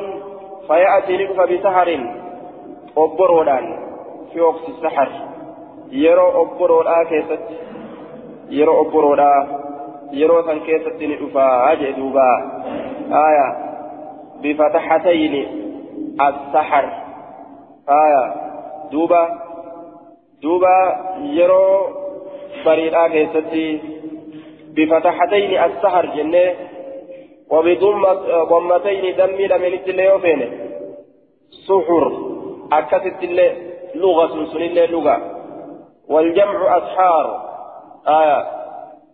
[0.68, 1.90] فيأتي لك بسحر
[2.98, 3.66] أبرودان
[4.34, 5.10] في وقت السحر
[5.92, 6.28] يرى
[8.50, 9.32] أبرودا كيست يرى أبرودا
[10.12, 12.30] يرى سن كيست ندفا أجدوبا
[13.12, 13.48] آية
[14.44, 15.48] بفتحتين
[16.22, 16.86] السحر
[17.90, 18.34] آية
[18.92, 19.30] دوبا
[20.42, 21.68] دوبا يرى
[22.66, 23.82] بريدا كيست
[24.76, 26.54] بفتحتين السحر جنة
[27.52, 30.52] وبضمتين دمي لمن التليوفين
[31.68, 32.12] سحر
[32.72, 33.52] أكست اللي
[33.96, 35.18] لغة سن اللي لغة
[36.10, 37.55] والجمع أسحار
[38.08, 38.46] آية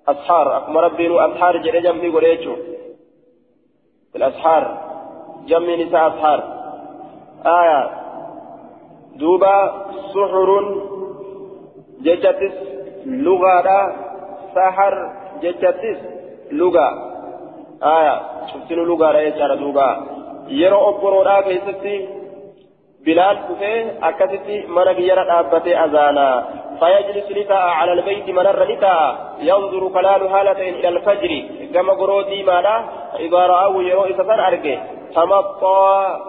[0.08, 0.58] أسحار.
[0.58, 2.56] أكما ربي أسحار جري جنبي قريتشو
[4.15, 4.77] الأسحار.
[5.47, 6.43] جمع نساء أسحار.
[7.45, 7.89] آية.
[9.15, 10.49] دوبا سحر
[12.01, 12.58] جتتس
[13.06, 13.95] لغة
[14.56, 15.99] سحر جتتس
[16.51, 16.89] لغة.
[17.84, 18.21] آية.
[18.47, 20.06] شفتنو لغة رأيت دوبا.
[20.47, 22.10] يرى أبرو كيستي
[23.06, 26.61] بلال كفي أكستي من بيرا أبتي أزانا.
[26.82, 31.32] فيجلس لتاء على البيت من الرلتاء ينظر كلال هالة إلى الفجر.
[31.74, 32.89] كما قرودي ماذا؟
[33.20, 34.80] إذا رأوا يروا إسفان أرقه
[35.15, 36.20] تمطى.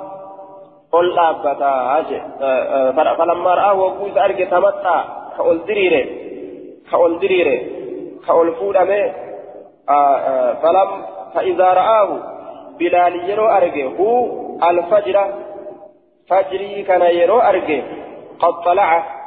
[0.93, 2.05] قل أبتا
[3.19, 5.05] فلما رأوا وقوز أرقه تمطى.
[5.37, 6.07] كأول دريره.
[6.91, 7.61] كأول دريره.
[8.27, 9.13] كأول فودمه
[10.63, 10.89] فلم
[11.35, 12.09] فإذا رآه
[12.79, 14.27] بلال يروا أرقه هو
[14.71, 15.17] الفجر.
[16.29, 17.83] فجري كان يرو أرجع.
[18.41, 19.22] قد طلع.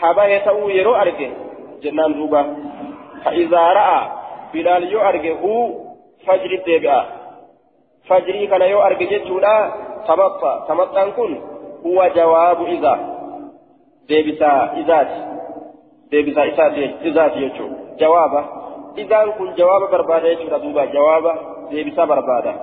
[0.00, 1.30] حبا يتأو يرو أرجع
[1.82, 2.56] جنان دوبا
[3.24, 4.00] فإذا رأى
[4.54, 5.70] بلال يو أرجع هو
[6.26, 7.04] فجري تيبع
[8.08, 9.72] فجري كان يو أرجع جتولا
[10.08, 11.40] تمطى تمطى كن
[11.86, 12.94] هو جواب إذا
[14.08, 15.10] ديبسا إذات
[16.10, 16.42] ديبسا
[17.04, 17.68] إذات يجو
[18.00, 18.44] جوابه
[18.98, 21.34] إذا كن جواب بربادة يجو دوبا جوابه
[21.70, 22.54] ديبسا بربادة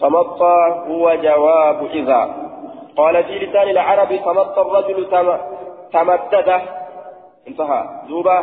[0.00, 2.20] تمطى هو جواب إذا
[2.96, 5.36] قال في لسان العرب تمط الرجل تم...
[5.92, 6.48] تمدد
[7.48, 8.38] انتهى دوبا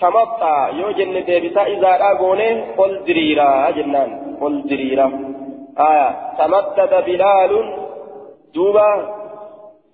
[0.00, 5.06] تمطى يوجن ديبسا إذا راغوني قل دريرا جنان قل دريرا
[5.90, 7.52] آية تمدد بلال
[8.54, 8.90] دوبا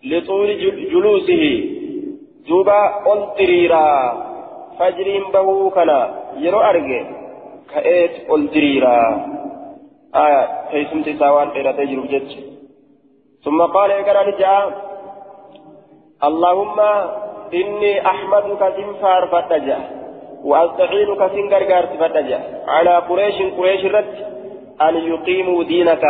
[0.05, 0.49] لطول
[0.93, 1.45] جلوسه
[2.49, 3.87] دوبا قل دريرا
[6.43, 7.01] yeroo arge
[7.73, 8.95] ka'eet ol diriira
[10.23, 12.41] aya teessumti isaa waan dheeratee jiruuf jecha.
[13.45, 14.92] ثم قال إكرا نجاء
[16.29, 16.79] اللهم
[17.55, 19.79] إني أحمدك سنفار فتجا
[20.45, 24.15] وأستعينك سنقرقار فتجا على قريش قريش رد
[24.83, 26.05] أن يقيموا دينك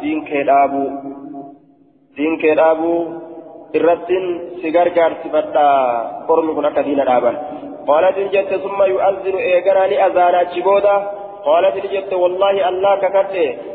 [0.00, 0.84] دينك الأبو
[2.16, 2.94] دينك الأبو
[4.76, 5.66] gargaarsi fadha
[6.32, 7.36] ormi kun akka diina dhaaban.
[7.86, 10.96] قالت إن جت ثم يؤذن إيجراني أذان أجبودا
[11.44, 13.34] قالت إن جت والله الله ككت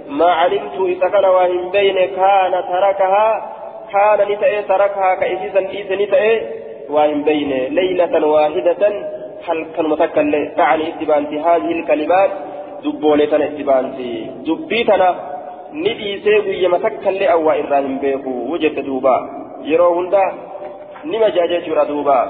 [0.09, 3.27] ما علمت إذا كان واهم بين كان تركها
[3.93, 6.31] كان نتأي تركها كإسيسا إيسا نتأي
[6.89, 8.81] واهم بين ليلة واحدة
[9.47, 12.31] هل كان متكل اتبانتي هذه الكلمات
[12.83, 14.11] دبولة اتبانتي
[14.47, 15.09] دبيتنا
[15.73, 20.33] نديسي ويا متكل أو إراهم بيكو وجدت دوبا yeroo hunda
[21.03, 22.29] nima jaajechuudha duuba.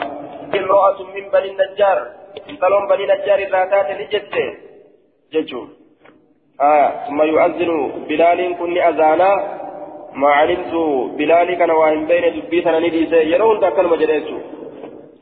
[0.57, 1.99] Imro'atun min bani najjaar
[2.47, 4.43] intaloon bani najjaar irraa taate ni jette
[5.31, 5.69] jechuun.
[6.59, 8.57] Aya summa yu'azzinu bilaaliin
[11.89, 14.39] hin beyne dubbii sana ni dhiise yeroo hunda akkanuma jedhe jechuu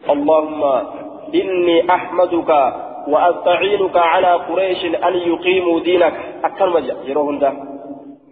[0.07, 0.73] allahumma
[1.31, 6.13] inni ahmaduka وأستعينك على قريش أن يقيموا دينك.
[6.43, 7.39] أكرم يروهن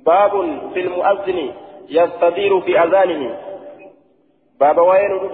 [0.05, 0.31] باب
[0.73, 1.49] في المؤذن
[1.89, 3.37] يستدير في أذانه.
[4.59, 5.29] بابا وين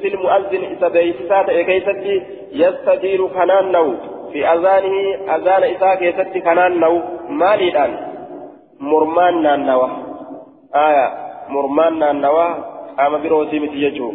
[0.00, 3.94] في المؤذن؟ إذا بيسات كيستي يستدير كنان نو.
[4.32, 4.96] في أذانه
[5.36, 7.02] أذان إذا كيستي كنان نو.
[7.28, 7.92] مالي الآن
[8.80, 10.09] مرمان نانوا
[10.74, 11.06] آية
[11.48, 12.54] مرمان نانوا
[13.00, 14.12] أما بروسي متيجو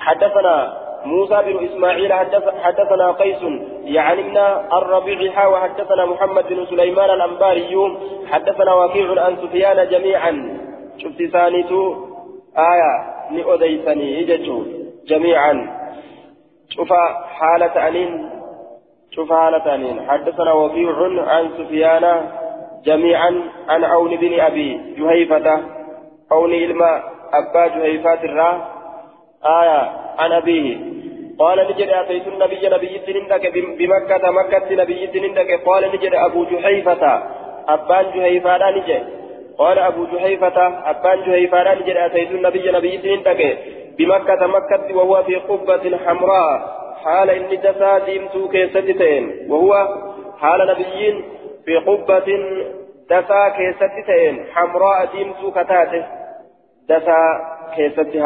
[0.00, 3.42] حدثنا موسى بن إسماعيل حدث حدثنا قيس
[3.84, 7.74] يعلمنا الربيع وحدثنا محمد بن سليمان الأنباري
[8.30, 10.32] حدثنا وكيع عن سفيان جميعا.
[10.98, 11.94] شفت ثانيتو؟
[12.58, 14.66] آية odeysanii jechuun
[15.08, 15.58] jamiican
[16.76, 17.00] cufa
[17.38, 18.12] haala ta'aniin
[19.14, 20.96] cufa haala ta'aniin حدثنا وكيع
[21.26, 22.04] عن سفيان
[22.84, 25.60] جميعا عن عون بن أبي جهيفة
[26.32, 28.56] عون إلما أبا جهيفات الراه
[29.44, 30.76] آية عن أبيه.
[31.38, 35.50] قال نجد أتيت النبي نبي سنندك بمكة مكة نبي سنندك.
[35.66, 37.22] قال نجد أبو جحيفة
[37.68, 39.04] أبان جحيفة نجد.
[39.58, 40.58] قال أبو جحيفة
[40.90, 41.96] أبان جحيفة نجد.
[41.96, 43.58] أتيت النبي نبي سنندك
[43.98, 46.82] بمكة مكة وهو في قبة حمراء.
[47.04, 49.88] حال إن دسا ديمتو كيستتين وهو
[50.40, 51.24] حال نبيين
[51.64, 52.28] في قبة
[53.10, 56.04] دسا كيستتين حمراء ديمتو كتاته
[56.88, 57.20] دسا
[57.76, 58.16] كيست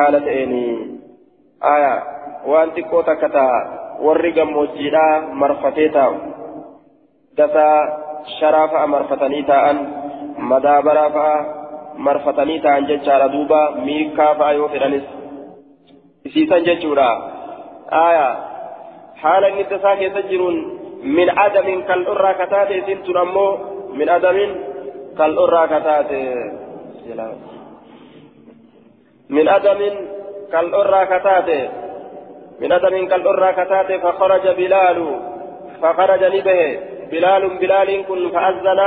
[1.75, 3.59] آية waan xiqqoo takka ta'a
[4.07, 6.17] warri gammoojjiidhaa marfatee taa'u
[7.39, 7.79] dasaa
[8.39, 9.79] sharaa fa'a marfatanii taa'an
[10.53, 11.37] madaabaraa fa'a
[12.09, 15.07] marfatanii taa'an jechaadha duuba miikaa fa'a yoo fedhanis
[16.31, 17.09] isiisan jechuudha
[19.23, 20.59] haala inni dasaa keessa jiruun
[21.45, 23.53] adamin kal'urraa kataate isin tun ammoo
[23.99, 24.51] min adamin
[25.17, 26.21] kal'urraa kataate
[29.29, 29.95] min adamin
[30.53, 31.87] kal'urraa kataate
[32.61, 35.21] من أدم كالأرى كتات فخرج بلال
[35.83, 36.79] فخرج نبه
[37.11, 38.81] بلال بلال كن فأذن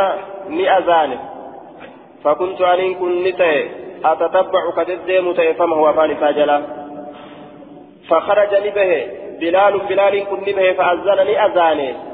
[0.50, 1.20] نأذان
[2.24, 3.70] فكنت أن كن نتي
[4.06, 6.62] أتتبع كتدي متيفم هو فاني فاجلا.
[8.10, 9.08] فخرج نبه
[9.40, 12.09] بلال بلال كن نبه فأذن نأذان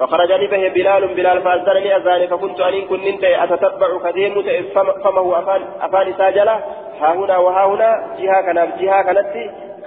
[0.00, 5.34] فخرج نبه بلال بلال فأذن نأذان فكنت أن كن نتي أتتبع كتدي متيفم هو
[5.80, 6.56] أفاني ساجلا
[7.00, 9.02] ها هنا وها هنا جهة كناب جهة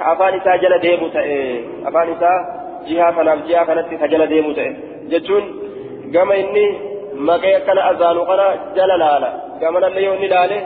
[0.10, 1.38] afaan isaa jala deemu ta'e
[1.90, 2.38] afaan isaa
[2.88, 4.72] jihaa kanaaf jihaa kanatti ka jala deemu ta'e
[5.12, 5.46] jechuun
[6.16, 6.66] gama inni
[7.30, 8.48] maqee akkana azaanu kana
[8.78, 9.30] jala laala
[9.62, 10.58] gamanallee yoo inni laale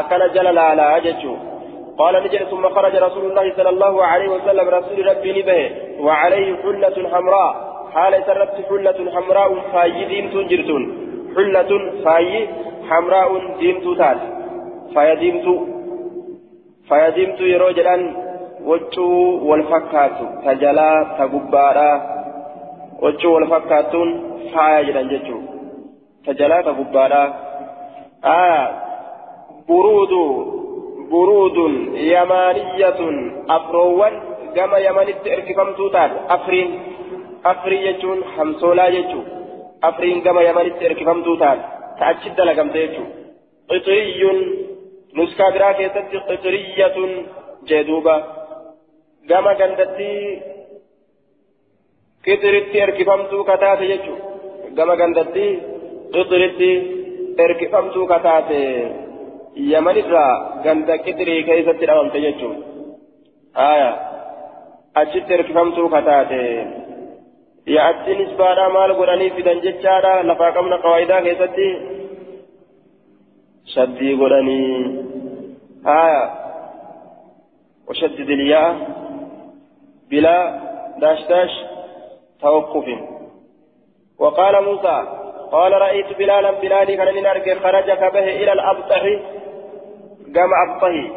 [0.00, 1.38] akkana jala laalaa jechuu
[2.00, 5.60] قال نجد ثم خرج رسول الله صلى الله عليه وسلم رسول ربي نبه
[6.00, 7.52] وعليه حلة حمراء
[7.95, 10.83] حال سرت حلة حمراء فاي ديمت جرتون
[11.35, 11.71] حلة
[12.05, 12.47] فاي
[12.89, 13.29] حمراء
[13.59, 14.17] ديمت تال
[14.95, 15.47] فاي ديمت
[16.89, 18.01] فاي ديمت يروجلان
[18.65, 21.89] waccuu wal fakkaatu ta jalaa ta gubbaadha
[23.03, 24.09] waccuu wal fakkaatuun
[24.53, 25.41] faaya jedhan jechuu
[26.25, 27.21] ta jalaa ta gubbaadha
[28.35, 28.61] aya
[29.67, 30.23] buruudu
[31.11, 31.73] buruudun
[32.13, 33.15] yamaaniyatun
[33.57, 34.15] afroowwan
[34.57, 36.69] gama yamanitti erkifamtuu taate afriin
[37.44, 39.24] afrii jechuun hamsoolaa jechuu
[39.88, 41.64] afriin gama yamanitti erkifamtuu taate
[41.98, 43.06] ta achi dalagamte jechuu
[43.68, 44.38] qixiriyyun
[45.16, 47.12] nuskaa biraa keessatti qixiriyyatun
[47.68, 48.14] jeeduuba
[49.28, 50.08] gama gandatti
[52.24, 55.46] qixiritti erkifamtuu kataate jechuudha gama gandatti
[56.14, 56.70] qixiritti
[57.44, 58.60] erkifamtuu kataate
[59.72, 62.64] yamanirraa ganda qixirii keessatti dhabamte jechuudha
[63.70, 63.90] aya
[64.94, 66.40] achitti hirkifamtuu kataate
[67.66, 71.70] nisbaadhaa maal godhanii fidan jechaadha lafaa qabna qawaayidaa keessatti
[73.74, 74.74] shaddii godhanii
[75.84, 76.40] haya
[77.90, 78.76] وشدد الياء
[80.10, 80.60] بلا
[80.98, 81.50] داش داش
[82.40, 82.86] توقف.
[84.18, 85.02] وقال موسى
[85.52, 89.02] قال رأيت بلالا بلالي كان من أرجع خرج كبه إلى الأبطح.
[90.36, 91.10] قام أبطه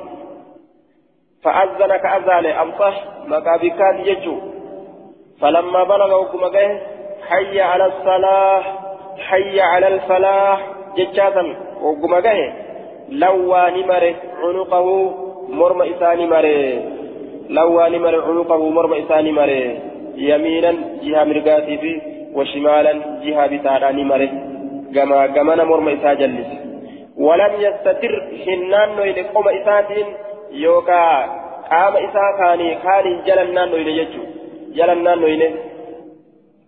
[1.44, 4.53] فأذن كأذان أبطح مكابكات يجو.
[5.42, 6.80] فلما بلغ وكما
[7.30, 8.64] حي على الصلاة
[9.20, 10.60] حي على الفلاح
[10.98, 12.20] جتاتا وكما
[13.10, 15.14] لوى نمره عنقه
[15.50, 16.82] مرم إساني مره
[17.50, 19.64] لوى نمره عنقه مرم إساني مره
[20.16, 20.74] يمينا
[21.04, 22.02] جهة مرقاتي فيه
[22.36, 24.30] وشمالا جهة بتاراني مره
[24.96, 26.14] كما كما مرم إسا
[27.18, 28.14] ولم يستتر
[28.46, 30.06] حنان نويل قوم إساتين
[30.52, 31.06] يوكا
[31.72, 34.24] قام إسا كاني كاني جلنان نويل يجو.
[34.74, 35.44] جلنان نويل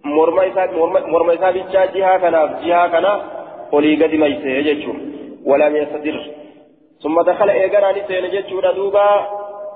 [0.05, 0.67] morma isaa
[1.13, 3.11] morma isaa bichaa jihaa kanaaf jihaa kana
[3.71, 4.97] olii gadi maysee jechuun
[5.49, 6.17] walaam yastadir
[7.03, 9.05] summa dakala eeganaa ni seene jechuudha duuba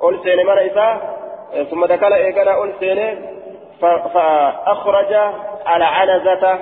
[0.02, 0.94] ol seene mana isaa
[1.70, 3.08] summa dakala eeganaa ol seene
[3.80, 5.14] فأخرج
[5.66, 6.60] على عنزة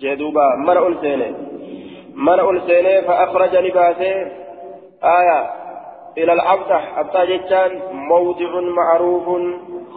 [0.00, 1.36] جدوبا من أول سنة
[2.14, 4.14] من أول سنة فأخرج لباسه
[5.04, 5.50] آية
[6.18, 9.26] إلى الأبطح أبطح جتان موضع معروف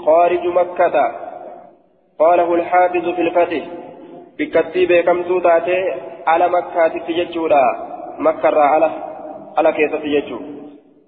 [0.06, 0.96] خارج مكة
[2.18, 3.64] قاله الحافظ في الفتح
[4.38, 5.80] بكتيب كم توتاته
[6.26, 7.64] على مكة تججولا
[8.18, 8.90] مكة على
[9.58, 10.38] على كيف تججو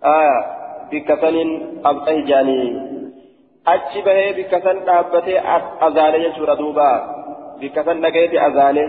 [0.04, 0.38] آية
[0.92, 1.36] بكتن
[1.84, 2.94] أبطح جاني
[3.72, 5.38] achi bahee bikka san dhaabbatee
[5.86, 6.88] azaane jechuudha duuba
[7.60, 8.82] bikka san dhagayeeti azaane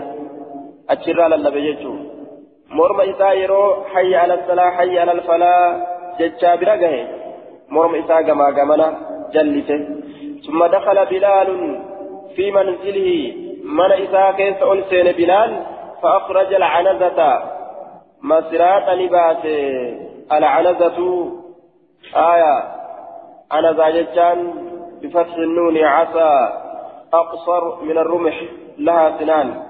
[0.94, 2.04] achirraa lallabe jechuudha
[2.78, 5.62] morma isaa yeroo hayya ala salaa hayya ala falaa
[6.18, 7.00] jechaa bira gahe
[7.76, 8.86] morma isaa gamaa gamana
[9.34, 9.76] jallise
[10.47, 11.81] ثم دخل بلال
[12.35, 13.33] في منزله
[13.63, 15.65] من إساء كيس ألسين بلال
[16.01, 17.43] فأخرج العنزة.
[18.21, 19.45] مسرات لباس
[20.31, 21.27] العنزة.
[22.15, 22.63] آية.
[23.53, 24.53] أنا زاجتان
[25.01, 26.31] بفتح النون عسى
[27.13, 28.41] أقصر من الرمح
[28.77, 29.63] لها سنان.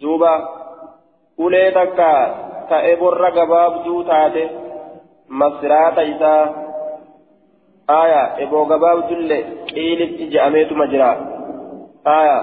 [0.00, 0.48] دوبا.
[1.40, 1.96] أوليتك
[2.70, 4.50] كأبر قباب دو تاتي
[5.28, 6.69] مسرات إساء.
[8.02, 9.30] آية إبو قباب دل
[9.74, 11.12] قيلت جأميت مجرى
[12.06, 12.38] آية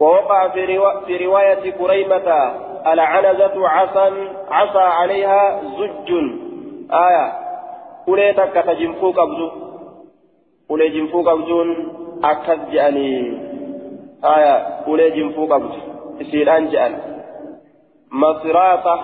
[0.00, 2.28] ووقع في, روا في رواية كريمة
[2.92, 4.06] العنزة عصا
[4.50, 6.10] عصا عليها زج
[6.90, 7.26] آية
[8.06, 9.46] ulee takka ta jinfuu qabdu
[10.68, 11.68] ulee jinfuu qabduun
[12.22, 13.22] akkas je'anii
[14.22, 14.54] aya
[14.86, 15.78] ulee jinfuu qabdu
[16.24, 16.96] isiidhaan je'an
[18.10, 18.94] masiraata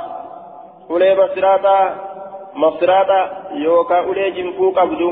[2.64, 3.18] masiraata
[3.64, 5.08] yookaan ulee jinfuu qabdu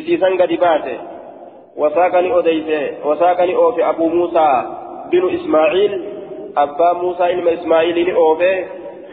[0.00, 0.94] isiisan gadi baate
[1.82, 4.56] wasaaqani odeyse wasaaqani oofe abuu muusaa
[5.10, 5.92] binu ismaaciil
[6.64, 8.50] abbaa muusaa ilma ismaaciilini oofe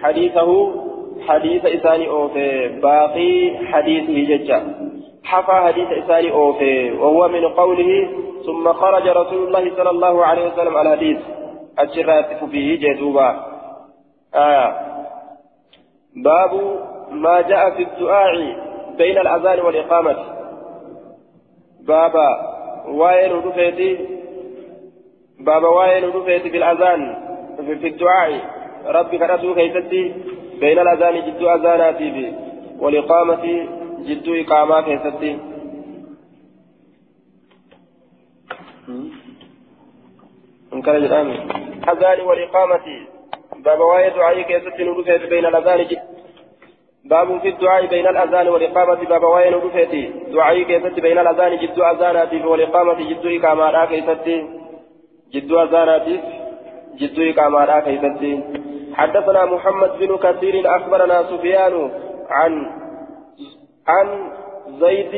[0.01, 0.57] hadiisahu
[1.27, 3.33] حديث إساني أوفي باقي
[3.71, 4.59] حديثه ججا
[5.23, 7.91] حفى حديث إساني أوفي وهو من قوله
[8.45, 11.19] ثم خرج رسول الله صلى الله عليه وسلم على الحديث
[11.79, 13.29] الشراتف فيه جدوبا
[14.35, 14.67] آية
[16.15, 16.51] باب
[17.11, 18.35] ما جاء في الدعاء
[18.97, 20.17] بين الأذان والإقامة.
[21.81, 22.27] بابا
[22.87, 23.97] وين رفيتي
[25.39, 27.01] بابا وين رفيتي بالأذان
[27.57, 28.31] في الدعاء.
[28.85, 30.13] ربي كرسو كيستي
[30.59, 32.33] بين الأذان جدو أذاناتي
[32.79, 33.67] والإقامة
[34.07, 35.39] جدو إقامة كيستي.
[40.85, 41.31] كان الآن
[41.83, 42.85] الأذان والإقامة.
[43.65, 46.10] باب وايد دعاء كيستي نرفت بين الأذان جد
[47.05, 49.95] باب في الدعاء بين الأذان والإقامة باب وايد نرفت
[50.33, 54.47] دعاء كيستي بين الأذان جدو أذاناتي والإقامة جدو إقامة كيستي
[55.33, 56.19] جدو أذاناتي
[56.99, 58.43] جدو إقامة كيستي
[58.93, 61.91] حدثنا محمد بن كثير أخبرنا سفيان
[62.29, 62.53] عن
[63.87, 64.31] عن
[64.79, 65.13] زيد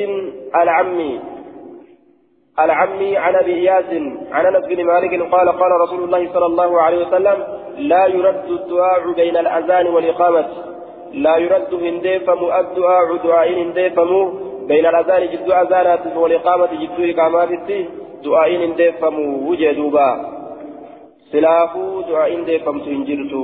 [0.56, 1.22] العمي
[2.60, 3.86] العمي عن أبي إياس
[4.32, 7.38] عن أنس بن مالك قال قال رسول الله صلى الله عليه وسلم
[7.78, 10.72] لا يرد الدعاء بين الأذان والإقامة.
[11.14, 14.11] لا يرد هنديفم الدعاء دعاء هنديفم
[14.68, 17.49] بين الاذان جد اذانات والاقامه جد اقامات
[18.24, 19.16] دعاء هنديفم
[19.47, 20.34] وجدوبا
[21.34, 23.43] du'aa'iin deeffamtu hin jirtu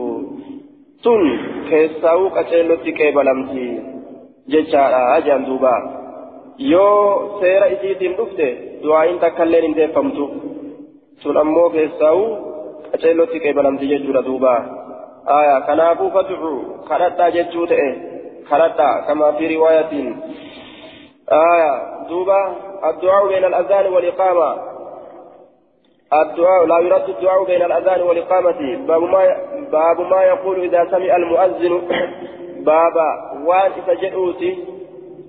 [1.03, 1.23] tun
[1.69, 3.65] keessaa'uu qaceellotti qeebalamti
[4.53, 5.73] jechaadha ajaan duuba
[6.71, 8.47] yoo seera isiitiin dhufte
[8.83, 10.27] du'aa'iin takkaillee hin deeffamtu
[11.23, 12.27] tun ammoo keessaa'uu
[12.91, 14.53] qaceellotti qeebalamti jechuudha duuba
[15.25, 16.53] aya kanaafuu fad'u
[16.89, 17.89] kadhadhaa jechuu ta'e
[18.49, 20.13] kadhadhaa kamaa fi riwaayatiin
[21.31, 22.55] آية دوبا
[22.89, 24.55] الدعاء بين الأذان والإقامة.
[26.13, 26.65] الدعاء.
[26.65, 28.85] لا يرد الدعاء بين الأذان والإقامة.
[28.87, 29.37] باب ما
[29.71, 31.81] باب ما يقول إذا سمع المؤذن.
[32.69, 33.09] بابا
[33.45, 34.63] وان إسجدوتي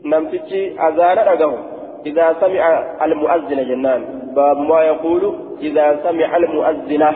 [0.05, 1.59] نمتجي أذان أجاه
[2.07, 2.65] إذا سمع
[3.03, 4.33] المؤذن جنان.
[4.37, 7.15] باب ما يقول إذا سمع المؤذن.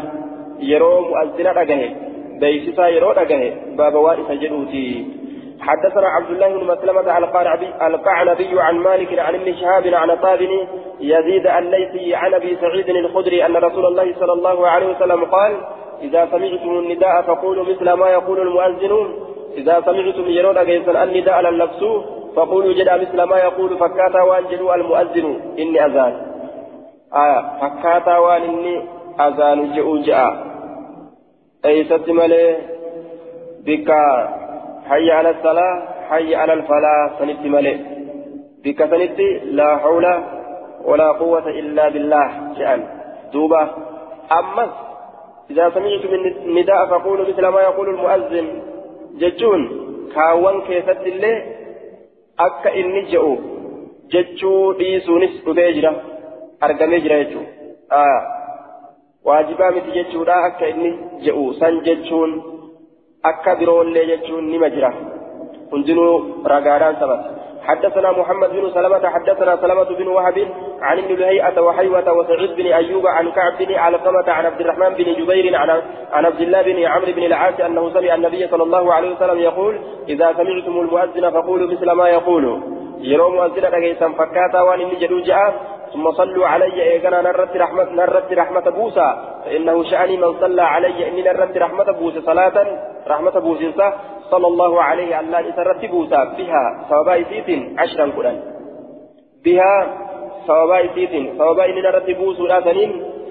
[0.61, 2.04] يرو مؤذن أجاه
[2.41, 5.07] بيسسا يرو أجاه باب وان إسجدوتي
[5.61, 7.19] حدثنا عبد الله بن مسلمة
[7.87, 10.51] القعنبي عن مالك عن ابن شهاب عن طابن
[11.01, 15.53] يزيد الليثي عن أبي سعيد الخدري أن رسول الله صلى الله عليه وسلم قال
[16.03, 19.15] إذا سمعتم النداء فقولوا مثل ما يقول المؤذن
[19.57, 21.85] إذا سمعتم يرون جيسا النداء للنفس
[22.37, 25.41] فقولوا جدا مثل ما يقول فكاتا وانجلوا المؤذن.
[25.59, 26.15] إني أذان.
[27.15, 28.83] آية فكاتا وان
[29.21, 30.54] أذان جئوا جاء
[31.66, 32.58] اي ستمالي
[33.66, 34.02] بكا
[34.90, 35.76] حي على الصلاة
[36.10, 37.78] حي على الفلاح سنت ملئ
[38.64, 39.20] بك سنت
[39.58, 40.06] لا حول
[40.86, 42.28] ولا قوة إلا بالله
[42.58, 42.82] شأن
[43.34, 43.62] دوبة
[44.40, 44.66] أما
[45.52, 48.48] إذا سمعت من النداء فقولوا مثل ما يقول المؤذن
[49.22, 49.62] ججون
[50.16, 51.36] كاوان كيست الله
[52.40, 53.38] أكا إني جئوا
[54.12, 55.92] ججو ديسونس أبيجرا
[56.64, 57.42] أرقمي جرا ججو
[57.92, 58.22] آه
[59.75, 60.91] متي ججو دا أكا إني
[61.25, 62.55] جئوا سن ججون
[63.25, 64.91] akka biroollee jechuun nima jira.
[65.71, 70.49] Hundinuu ragaadhaan sabata حدثنا محمد بن سلمة حدثنا سلمة بن وهب
[70.83, 75.05] عن ابن لهيئة وحيوة وسعيد بن أيوب عن كعب بن علقمة عن عبد الرحمن بن
[75.05, 75.71] جبير عن
[76.13, 79.79] عن عبد الله بن عمرو بن العاص أنه سمع النبي صلى الله عليه وسلم يقول
[80.09, 82.45] إذا سمعتم المؤذن فقولوا مثل ما يقول
[82.99, 85.19] يروم مؤذن رجيسا فكاتا وان جدو
[85.95, 89.09] ثم صلوا علي إيقنا نرت رحمة نرت رحمة بوسى.
[89.45, 92.21] فإنه شأني من صلى علي إني نرت رحمة بوسى.
[92.21, 92.57] صلاة
[93.09, 93.71] رحمة بوسى
[94.31, 96.21] صلى الله عليه الله إسرت بوسى.
[96.39, 98.37] بها ثوابا سيت عشرا قرآن.
[99.45, 99.75] بها
[100.47, 102.43] ثوابا سيت ثوابا إني نرت بوسى.
[102.43, 102.59] لا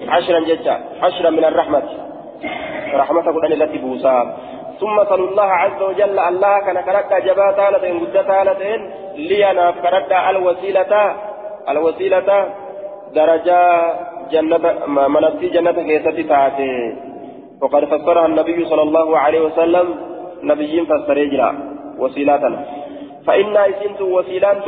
[0.08, 1.82] عشرا ججا عشرا من الرحمة.
[2.94, 4.16] رحمة قرآن التي بوسى.
[4.80, 8.80] ثم صلى الله عز وجل الله كان كرك جباتا لتين قدتا لتين
[9.16, 10.94] لينا كرك الوسيلة.
[11.68, 12.28] الوسيلة
[13.14, 13.60] درجة
[14.32, 16.72] جنة منسي جنة كيستي تاتي.
[17.62, 19.86] وقد فسرها النبي صلى الله عليه وسلم.
[20.42, 21.50] نبي فسر يجرى
[21.98, 22.44] وسيلة
[23.26, 24.66] فإن إسنت وسيلات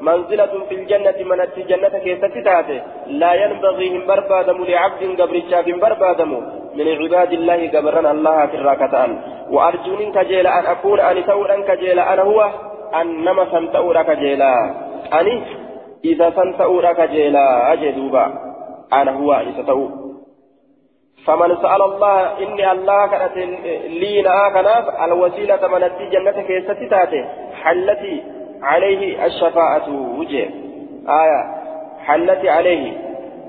[0.00, 2.78] منزلة في الجنة منسي جنة كيستي تاتي.
[3.20, 6.32] لا ينبغي هم بربادم لعبد قبرشا بن بربادم.
[6.76, 9.10] من عباد الله قبرنا الله في الراكتان
[9.50, 12.40] وأرجو كجيل أن أكون أن تورا كجيل أنا هو
[13.00, 14.52] أن نما سنتورا كجيلا
[15.20, 15.34] أني
[16.05, 18.25] إذا سنتأوا كجيلا أجدوبا
[18.93, 19.89] أنا هو إذا تأوا
[21.25, 23.37] فمن سأل الله إني الله كانت
[24.01, 27.25] لينا كناف الوسيلة من الجنة كيست تاتي
[27.63, 28.23] حلتي
[28.61, 29.87] عليه الشفاعة
[30.19, 30.49] وجه
[31.21, 31.41] آية
[32.05, 32.83] حلتي عليه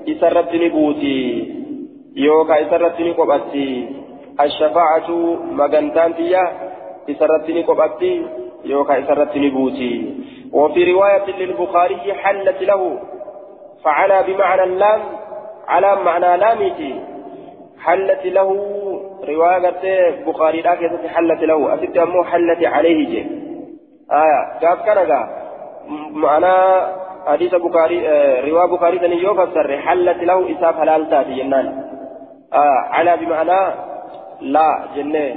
[0.09, 1.19] إسرت نبوتي
[2.15, 3.89] يوكا إسرت نقبتي
[4.41, 5.09] الشفاعة
[5.51, 6.43] مغنتان تيا
[7.09, 8.25] إسرت نقبتي
[8.65, 9.93] يوكا إسرت نبوتي
[10.52, 12.98] وفي رواية للبخاري حلت له
[13.84, 15.00] فعلى بمعنى اللام
[15.68, 17.00] على معنى لامتي
[17.84, 18.48] حلت له
[19.28, 19.70] رواية
[20.26, 23.26] بخاري لا كيست حلت له أسد أمو حلت عليه جي.
[24.12, 25.28] آية قاف كنغا
[26.10, 26.86] معنى
[27.26, 31.66] حديث بخاري آه رواية بخاري تني يفسر حلت له إساف حلال تاتي جنان.
[32.52, 33.74] آه على بمعنى
[34.40, 35.36] لا جنة.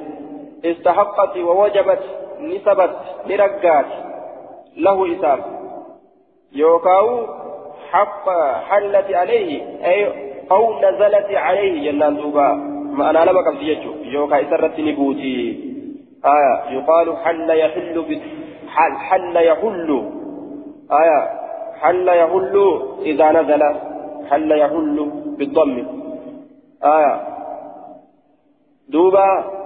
[0.65, 1.99] استحقت ووجبت
[2.39, 2.95] نسبت
[3.27, 3.85] لرقات
[4.77, 5.39] له إساف
[6.51, 7.27] يوكاو
[7.91, 8.29] حق
[8.69, 12.53] حلت عليه أي أو نزلت عليه جنان دوبا.
[12.97, 15.71] ما أنا لما كم تيجو يوكا إسرت نبوتي.
[16.25, 16.77] آية.
[16.77, 18.21] يقال حل يحل
[18.67, 19.89] حل حل يحل.
[20.91, 21.19] آية.
[21.81, 23.63] حل يحل إذا نزل.
[24.29, 25.85] حل يحل بالضم.
[26.83, 27.21] آية.
[28.89, 29.60] دوبا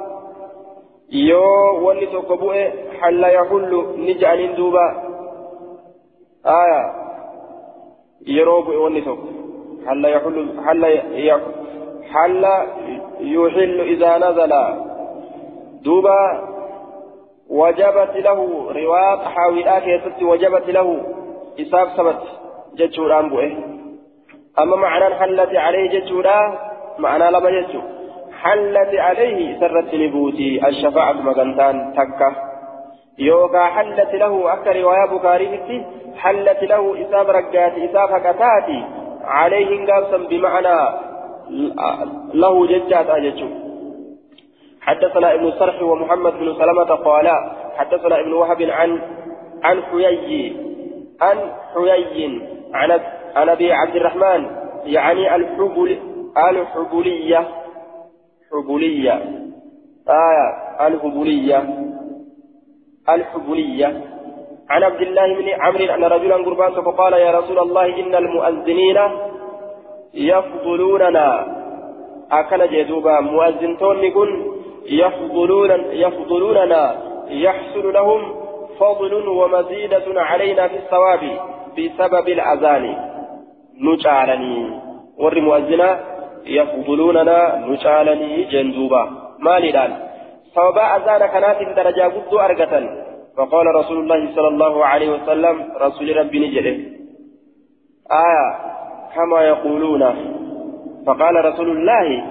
[1.10, 2.64] yoo wanni tokko bu'e
[3.02, 4.86] halla yahullu ni ja'aniin duuba
[6.44, 6.82] aya
[8.38, 9.28] yeroo bu'e wanni tokko
[9.86, 10.88] halla yahullu halla
[12.14, 12.66] halla
[13.20, 14.62] yuhillu idaa nazala
[15.84, 16.18] duuba
[17.50, 20.88] وجبت له رواق حاوئا كيست وجبت له
[21.60, 22.22] إساف سبت
[22.76, 23.52] جتشوران بؤه
[24.60, 26.60] أما معنى حلت عليه جتشورا
[27.00, 27.82] معنى لما جتشو
[28.46, 32.30] حلت عليه سرت نبوتي الشفاعة مغنتان تكة
[33.20, 35.86] يوكا حلت له أكا رواية بكاري
[36.18, 38.80] حلت له إساب رقات إساب هكتاتي
[39.24, 40.78] عليه قاسا بمعنى
[42.34, 43.50] له ججات أججو
[44.82, 49.02] حدثنا ابن الصرح ومحمد بن سلمة قالا حدثنا ابن وهب عن
[49.64, 50.58] عن حيي
[51.22, 51.38] عن
[51.76, 52.42] حيي
[52.74, 53.00] عن
[53.36, 54.46] عن أبي عبد الرحمن
[54.86, 56.00] يعني الحبل
[56.50, 57.48] الحبلية.
[58.52, 59.14] حبلية
[60.10, 60.48] آية
[60.88, 61.58] الحبلية.
[63.10, 64.02] الحبلية.
[64.70, 68.98] عن عبد الله بن عمرو أن رجلا قربان فقال يا رسول الله إن المؤذنين
[70.14, 71.46] يفضلوننا.
[72.32, 74.14] أكن جدوبا مؤذن توني
[74.86, 76.96] يفضلون يفضلوننا.
[77.30, 78.36] يحصل لهم
[78.80, 81.22] فضل ومزيدة علينا في الثواب
[81.78, 82.96] بسبب الأذان.
[83.82, 84.80] نجعلني.
[85.20, 86.15] ور مؤذنا
[86.46, 89.10] يفضلوننا نجعلني جندوبا.
[89.40, 89.98] ما لدان
[90.56, 92.90] ثواب أذان كانت درجة قد أرقة
[93.38, 96.78] فقال رسول الله صلى الله عليه وسلم رسول ربي نجده.
[98.12, 98.56] آية
[99.16, 100.16] كما يقولون.
[101.08, 102.24] فقال رسول الله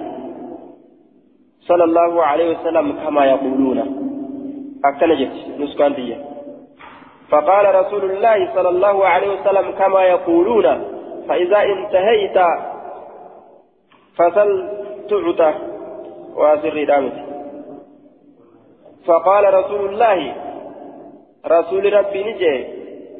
[1.61, 3.79] صلى الله عليه وسلم كما يقولون.
[4.85, 6.15] أكنجت نسكان دي.
[7.29, 10.65] فقال رسول الله صلى الله عليه وسلم كما يقولون.
[11.29, 12.37] فإذا انتهيت
[14.17, 14.49] فسل
[15.09, 15.53] تعطى
[16.35, 17.13] واسر دامت.
[19.05, 20.35] فقال رسول الله
[21.47, 22.65] رسول ربي نجي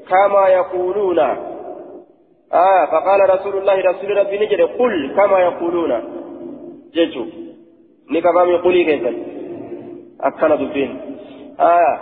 [0.10, 1.20] كما يقولون.
[2.54, 5.92] آه فقال رسول الله رسول ربي نجي قل كما يقولون.
[6.94, 7.26] جيجو
[8.12, 9.14] نكفى من قولي كيفا
[10.22, 10.92] أكل دبين
[11.60, 12.00] آه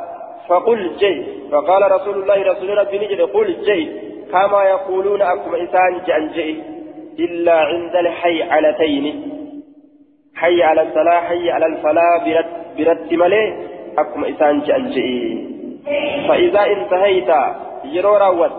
[0.48, 1.26] فقل جي.
[1.52, 3.82] فقال رسول الله رسول ربي نجد قل جي.
[4.32, 6.02] كما يقولون أكم إنسان
[6.34, 6.73] جي.
[7.20, 9.34] إلا عند الحي علتين
[10.36, 12.46] حي على الصلاة حي على الفلاح برد
[12.78, 13.54] برد ملي
[13.98, 15.10] أكم إنسان جأن جي
[16.28, 17.30] فإذا انتهيت
[17.84, 18.52] يرو راوت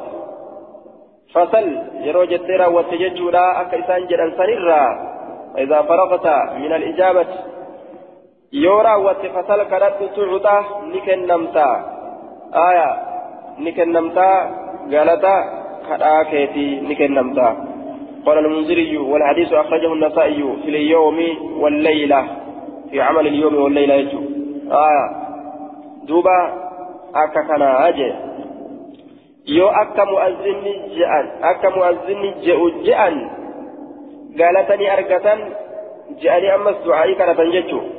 [1.34, 1.66] فصل
[2.04, 5.14] يرو جت راوت ججولا أك إنسان جأن سنرا.
[5.54, 6.26] فإذا فرغت
[6.62, 7.26] من الإجابة
[8.52, 10.58] يورا واتفصل كرت تعطى
[10.94, 11.68] نكنمتا
[12.54, 12.90] آية
[13.58, 14.30] نكنمتا
[14.92, 15.36] قالتا
[15.88, 17.73] كراكيتي نكنمتا
[18.26, 21.18] قال المنذري والحديث أخرجه النسائي في اليوم
[21.60, 22.26] والليلة
[22.90, 24.18] في عمل اليوم والليلة يجو.
[24.70, 25.06] آية.
[26.08, 26.38] دوبا
[27.14, 28.12] أكا كان أجي.
[29.46, 33.14] yoo akka mu'azzinni je'an akka mu'azzinni je'u je'an
[34.40, 35.38] galatanii argatan
[36.22, 37.90] je'anii ammas du'aa'ii kadhatan jechuudha.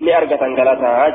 [0.00, 1.14] لأرجة غلطها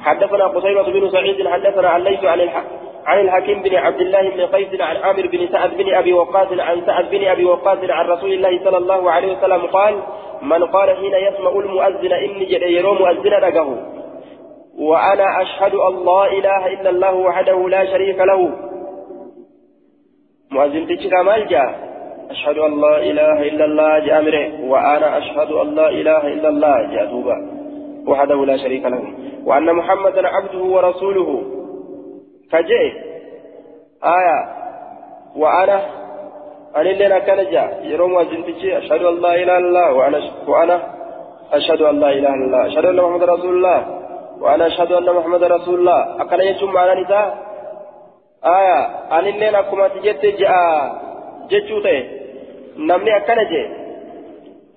[0.00, 4.40] حدثنا قتيبة بن سعيد حدثنا عن ليس عن الحق عن الحكيم بن عبد الله بن
[4.40, 8.32] قيس عن عامر بن سعد بن أبي وقاص عن سعد بن أبي وقاص عن رسول
[8.32, 9.94] الله صلى الله عليه وسلم قال
[10.42, 13.78] من قال حين يسمع المؤذن إني جد يرو مؤذن رقه
[14.78, 18.50] وأنا أشهد أن لا إله إلا الله وحده لا شريك له.
[20.50, 21.94] مؤذن تجي مال جاء
[22.30, 27.12] أشهد أن لا إله إلا الله جامره وأنا أشهد أن لا إله إلا الله جاء
[28.06, 29.02] وحده لا شريك له.
[29.44, 31.44] وأن محمدا عبده ورسوله.
[32.54, 32.82] كجئ
[34.04, 34.38] آية.
[35.36, 35.80] وأنا.
[36.76, 37.80] أن لنا كان جاء.
[37.82, 39.92] يروم وزنتجي أشهد أن لا إله إلا الله.
[39.92, 40.76] وأنا وأنا
[41.52, 42.66] أشهد أن لا إله إلا الله.
[42.66, 43.80] أشهد أن محمد رسول الله.
[44.40, 46.22] وأنا أشهد أن محمد رسول الله.
[46.22, 47.38] أكن يجمع معنا نساء
[48.44, 48.78] آية.
[49.18, 50.94] أن لنا كما تجت جاء.
[51.50, 51.98] جتشوته
[52.78, 53.68] نمني أكن جاء.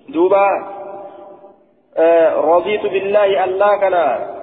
[0.08, 0.46] دوبا.
[2.34, 4.37] رضيت بالله الله كنا.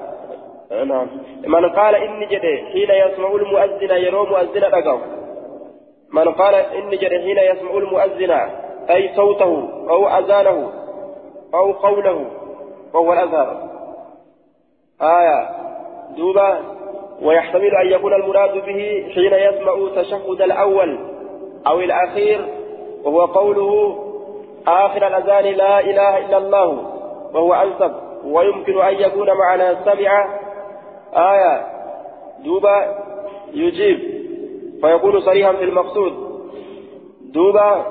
[0.84, 1.07] نعم.
[1.47, 5.01] من قال إني جدي حين يسمع المؤذن يرو مؤذن رقم
[6.13, 8.32] من قال إني جدي حين يسمع المؤذن
[8.89, 10.71] أي صوته أو أذانه
[11.53, 12.26] أو قوله
[12.93, 13.69] وهو الأزهر
[15.01, 15.49] آية.
[16.17, 16.59] دوبا.
[17.21, 20.99] ويحتمل أن يكون المراد به حين يسمع تشهد الأول
[21.67, 22.45] أو الأخير
[23.03, 23.97] وهو قوله
[24.67, 26.67] آخر الأذان لا إله إلا الله
[27.34, 27.95] وهو أنسب.
[28.26, 30.39] ويمكن أن يكون معنا سمع
[31.16, 31.66] آية
[32.43, 33.05] دوبا
[33.53, 33.99] يجيب
[34.82, 36.13] فيكون صريحا في المقصود.
[37.34, 37.86] دوبا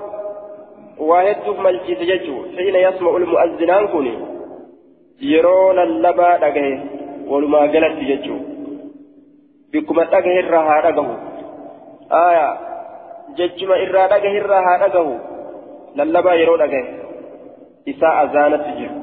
[0.98, 4.18] وهدف ملكي تججو حين يسمع المؤذنان كوني.
[5.20, 6.84] يرون اللبا دقه
[7.26, 8.38] ولما قلت تججو
[9.72, 11.18] بكما دقه الرها دقه.
[12.12, 12.58] آية
[13.36, 15.18] ججما إرى دقه الرها دقه.
[15.96, 16.84] للبا يرون دقه.
[17.88, 18.94] إساء أزانت تججو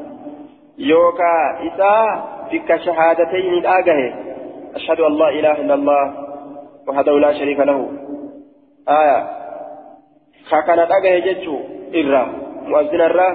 [0.78, 1.34] يوكا
[1.68, 4.14] إساء بك شهادتين الآجه
[4.76, 6.14] أشهد أن لا إله إلا الله
[6.88, 7.90] وحده لا شريك له.
[8.90, 9.28] آية.
[10.50, 11.58] خاكنا الآجه جتشو
[11.96, 12.28] إرى
[12.68, 13.30] مؤذن الرا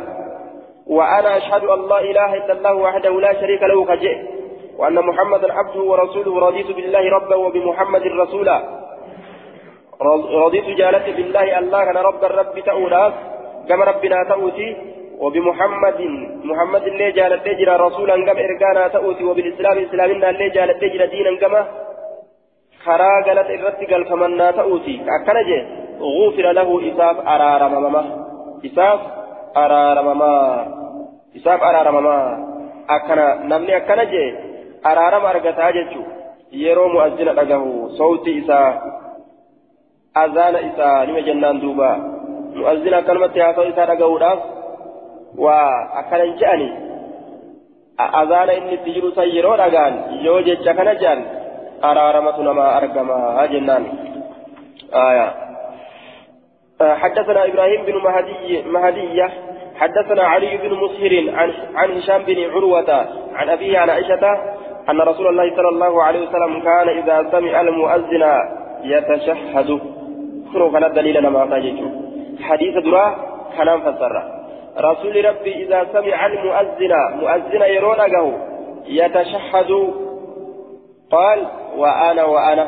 [0.86, 4.16] وأنا أشهد أن لا إله إلا الله وحده لا شريك له كجئ.
[4.78, 6.40] وأن محمدا عبده ورسوله.
[6.46, 8.62] رضيت بالله ربا وبمحمد رسولا.
[10.44, 13.12] رضيت جالت بالله الله كان رب الرب تأولاس
[13.68, 14.95] كما ربنا تأوتي.
[15.22, 16.00] وبمحمد
[16.44, 21.62] محمد اللي جالت تجرى رسولا كما إرقانا تأوتي وبالإسلام إسلامنا اللي جالت تجرى دينا كما
[22.86, 25.62] karaa galata irratti galfamannaa ta'uuti akkana jee
[26.00, 28.02] غفر له إساف أرارمما
[28.66, 29.00] إساف
[29.56, 30.32] أرارمما
[31.36, 32.16] إساف أرارمما
[32.90, 34.24] أكنا نمني أكنا جي
[34.86, 36.02] أرارم أرغتا جيتشو.
[36.52, 38.70] yeroo mu'azzina dhagahu sawti isaa
[40.14, 41.90] azaana isaa nima jennaan duuba
[42.54, 44.55] mu'azzina akkanumatti haasa'u isaa dhagahuudhaaf
[48.58, 49.94] inni itti jiru san yeroo dhagaan
[50.26, 51.20] yoo jecha kana je'an
[51.82, 53.84] araaramatu namaa argamaa jennaan
[54.94, 55.34] آية.
[56.80, 59.30] حدثنا إبراهيم بن مهدي مهدية.
[59.76, 64.24] حدثنا علي بن مسهر عن عن هشام بن عروة عن أبيه عن عائشة
[64.90, 68.24] أن رسول الله صلى الله عليه وسلم كان إذا سمع المؤذن
[68.82, 69.80] يتشهد.
[70.52, 71.44] كنوا كان دليل ما
[72.40, 73.16] حديث درا
[73.56, 74.22] كان فسر.
[74.78, 78.38] رسول ربي إذا سمع المؤذن مؤذن يرونه
[78.86, 79.70] يتشهد
[81.10, 81.46] قال
[81.76, 82.66] وأنا وأنا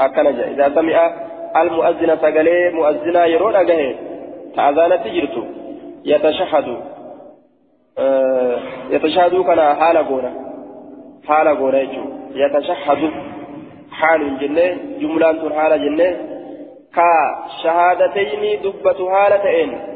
[0.00, 1.12] أكنج إذا سمع
[1.56, 3.94] المؤذن سقلي مؤذن يرونه
[4.56, 5.46] تأذان تجرت
[6.04, 6.76] يتشهد.
[7.98, 8.58] آه
[8.90, 10.32] يتشهد كان حال قوله
[11.28, 13.10] حال غوريجو يتشهد.
[13.90, 16.16] حال جنة جملة حال جنة.
[16.94, 17.12] كا
[17.62, 19.93] شهادتين دبة حالتين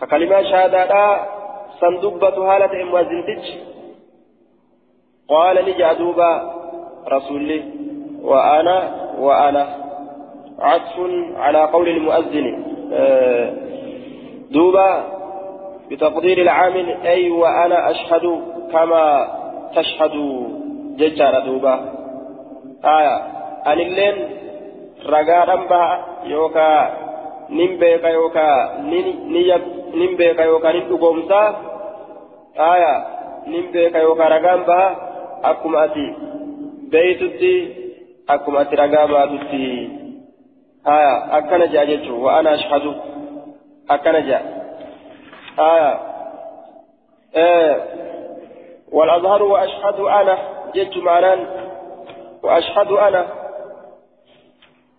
[0.00, 1.16] ككلمة شهادة
[1.80, 3.44] سن دبة حالتين وزنتج.
[5.28, 6.54] قال لي دوبا
[7.08, 7.62] رسولي
[8.22, 8.78] وأنا
[9.18, 9.66] وأنا
[10.60, 10.96] عطف
[11.36, 12.64] على قول المؤذن.
[14.50, 15.04] دوبا
[15.90, 18.40] بتقدير العامل أي وأنا أشهد
[18.72, 19.28] كما
[19.76, 20.48] تشهدوا
[20.96, 21.74] ججارة دوبا
[22.84, 23.16] آية
[23.66, 24.28] أن اللين
[25.06, 27.03] رقادا بها يوكا
[27.50, 28.76] نمبيكا يوكا
[29.94, 31.56] نمبيكا يوكا نمبيكا
[32.58, 33.06] آية
[33.46, 34.96] نمبيكا يوكا رقام بها
[35.44, 36.14] أكما أتي
[36.90, 37.74] بيتتي
[38.28, 39.90] أكما أتي رقابا تتي
[40.86, 42.94] آية أكنا جاء وأنا أشهد
[43.90, 44.42] أكنا جاء
[45.58, 46.00] آية
[47.36, 47.76] آه
[48.92, 50.38] والأظهر وأشهد أنا
[50.74, 51.46] جدت معنان
[52.42, 53.26] وأشهد أنا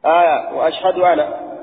[0.06, 1.55] آية وأشهد أنا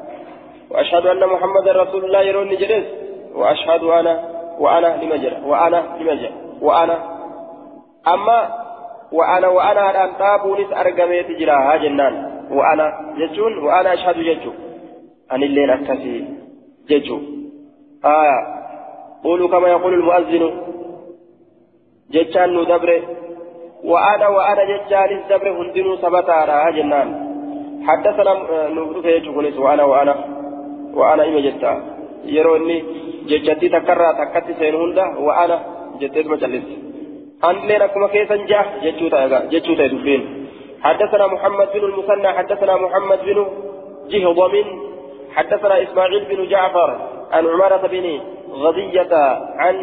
[0.73, 2.87] وأشهد أن محمد رسول الله يروني جلس
[3.35, 4.14] وأشهد أنا
[4.59, 6.97] وأنا لمجر وأنا لمجر وأنا.
[8.09, 8.39] أما
[9.12, 12.14] وأنا وأنا أن تابونس أرقميت جراها جنان.
[12.51, 12.87] وأنا
[13.18, 14.51] جتون وأنا أشهد جتو
[15.33, 16.25] أن الليل أكسي
[16.89, 17.18] جتو
[18.05, 18.39] آية
[19.25, 20.45] قولوا كما يقول المؤذن.
[22.11, 23.03] جتان نو دبره.
[23.85, 25.53] وأنا وأنا جتان دبره.
[25.62, 27.09] هندنو سبتارا جنان.
[27.87, 28.33] حدثنا
[28.68, 30.41] نبرك يجوكنيس وأنا وأنا.
[30.95, 31.72] وأنا إما جتا.
[32.24, 32.84] يروني
[33.28, 35.57] جتتي تكرر تكتي سين هندا وأنا
[36.01, 36.66] جتت مجلس
[37.45, 40.22] أن لنا كما كيسا جاه جتوتا جتوتا دبين
[40.82, 43.47] حدثنا محمد بن المثنى حدثنا محمد بن
[44.11, 44.55] جهضم
[45.34, 46.90] حدثنا إسماعيل بن جعفر
[47.32, 48.20] عن عمارة بن
[48.51, 49.14] غضية
[49.59, 49.76] عن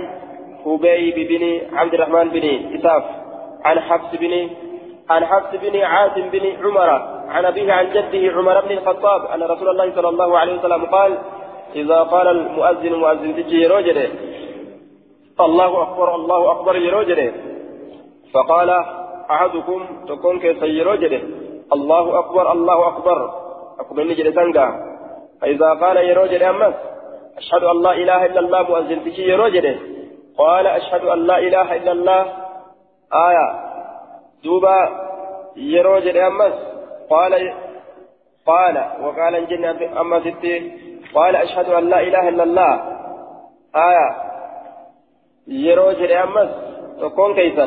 [0.66, 1.43] خبيب بن
[1.78, 2.45] عبد الرحمن بن
[2.76, 3.03] إساف
[3.66, 4.49] عن حفص بن
[5.10, 6.89] عن حفص بن عاصم بن عمر
[7.30, 11.18] عن أبيه عن جده عمر بن الخطاب أن رسول الله صلى الله عليه وسلم قال
[11.76, 14.10] إذا قال المؤذن مؤذن تجي رجل
[15.39, 17.32] الله أكبر الله أكبر يروجل
[18.34, 18.70] فقال
[19.32, 21.14] أحدكم تكون كيسي رجل
[21.74, 23.32] الله أكبر الله أكبر.
[23.80, 24.68] أكبر نجل سنقا
[25.41, 26.74] فإذا قال يروجل أمس.
[27.38, 29.80] أشهد أن لا إله إلا الله مؤذن تجي رجل
[30.38, 32.22] قال أشهد أن لا إله إلا الله.
[33.14, 33.68] آية.
[34.44, 34.90] دوبا
[35.56, 36.54] يروج أمس
[37.10, 37.54] قال
[38.46, 40.72] قال وقال الجنة أما ستي
[41.16, 42.74] قال أشهد أن لا إله إلا الله
[43.76, 44.16] آية
[45.48, 46.50] يروج أمس
[47.02, 47.64] تكون كيسا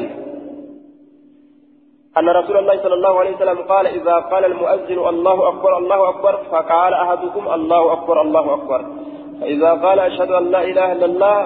[2.19, 6.37] أن رسول الله صلى الله عليه وسلم قال إذا قال المؤذن الله أكبر الله أكبر
[6.51, 8.87] فقال أحدكم الله أكبر الله أكبر
[9.41, 11.39] فإذا قال أشهد أن لا إله إلا الله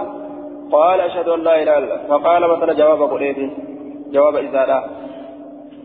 [0.72, 3.50] قال أشهد أن لا إله إلا الله فقال مثلا جواب قريب
[4.12, 5.05] جواب إذا لا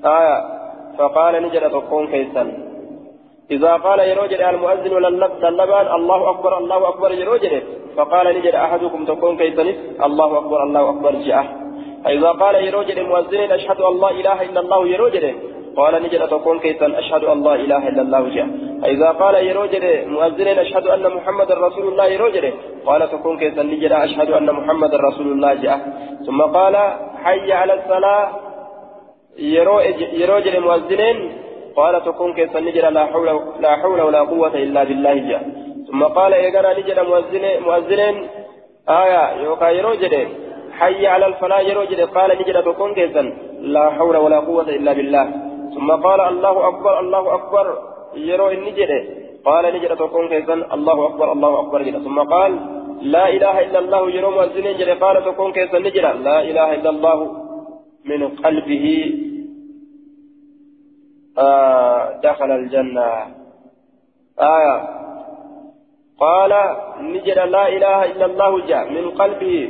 [0.06, 0.38] آية
[0.98, 2.72] فقال نجد تقون كيسا.
[3.52, 7.64] إذا قال يروجد المؤذن للبان الله أكبر الله أكبر يروجد
[7.98, 9.62] فقال نجد أحدكم تقون كيسا
[10.06, 11.46] الله أكبر الله أكبر جاء
[12.04, 15.36] فإذا قال يروجد المؤذن أشهد أن لا إله إلا الله يروجد
[15.78, 18.48] قال نجد تقول كيسا أشهد أن لا إله إلا الله جاء
[18.82, 22.54] فإذا قال يروجد مؤذن أشهد أن محمد رسول الله يروجد
[22.86, 25.80] قال تقول كيسا نجد أشهد أن محمد رسول الله جاء
[26.26, 26.76] ثم قال
[27.24, 28.51] حي على الصلاة.
[29.38, 31.32] يروجد مؤذنين
[31.76, 33.28] قال تقول كيسا نجد لا حول
[33.60, 35.44] لا حول ولا قوة إلا بالله جاء
[35.88, 38.28] ثم قال يقرأ نجد مؤذنين مؤذنين
[38.90, 40.28] آية يوكا يروجد
[40.80, 43.22] حي على الفلاح يروجد قال نجد تقول كيسا
[43.62, 45.26] لا حول ولا قوة إلا بالله
[45.76, 47.66] ثم قال الله أكبر الله أكبر
[48.16, 49.04] يرو النجرة
[49.46, 52.60] قال نجرة تكون كيسا الله أكبر الله أكبر جرة ثم قال
[53.02, 57.18] لا إله إلا الله يرو مؤذن جرة قال تكون كيسا نجرة لا إله إلا الله
[58.06, 59.14] من قلبه
[61.38, 63.10] آه دخل الجنة.
[64.40, 64.76] آية
[66.20, 66.52] قال
[67.02, 69.70] نجرة لا إله إلا الله جاء من قلبه.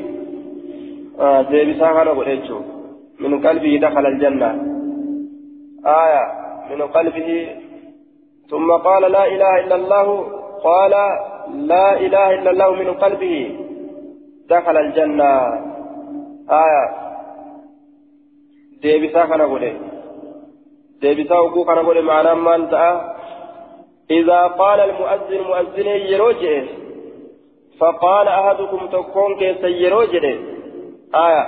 [1.19, 1.41] آه
[3.19, 4.49] من قلبه دخل الجنة.
[5.85, 6.23] آية
[6.71, 7.55] من قلبه.
[8.49, 10.07] ثم قال لا إله إلا الله.
[10.63, 10.91] قال
[11.53, 13.59] لا إله إلا الله من قلبه.
[14.49, 15.31] دخل الجنة.
[16.49, 17.10] آية
[18.83, 19.71] deebisaa kana godhe.
[21.01, 22.93] Deebisaa oguu kana godhe maanaan maal ta'a.
[24.11, 26.63] إذا قال المؤذن مؤذن يروجه
[27.79, 30.25] فقال أحدكم تكون كيس يروجه
[31.15, 31.43] آية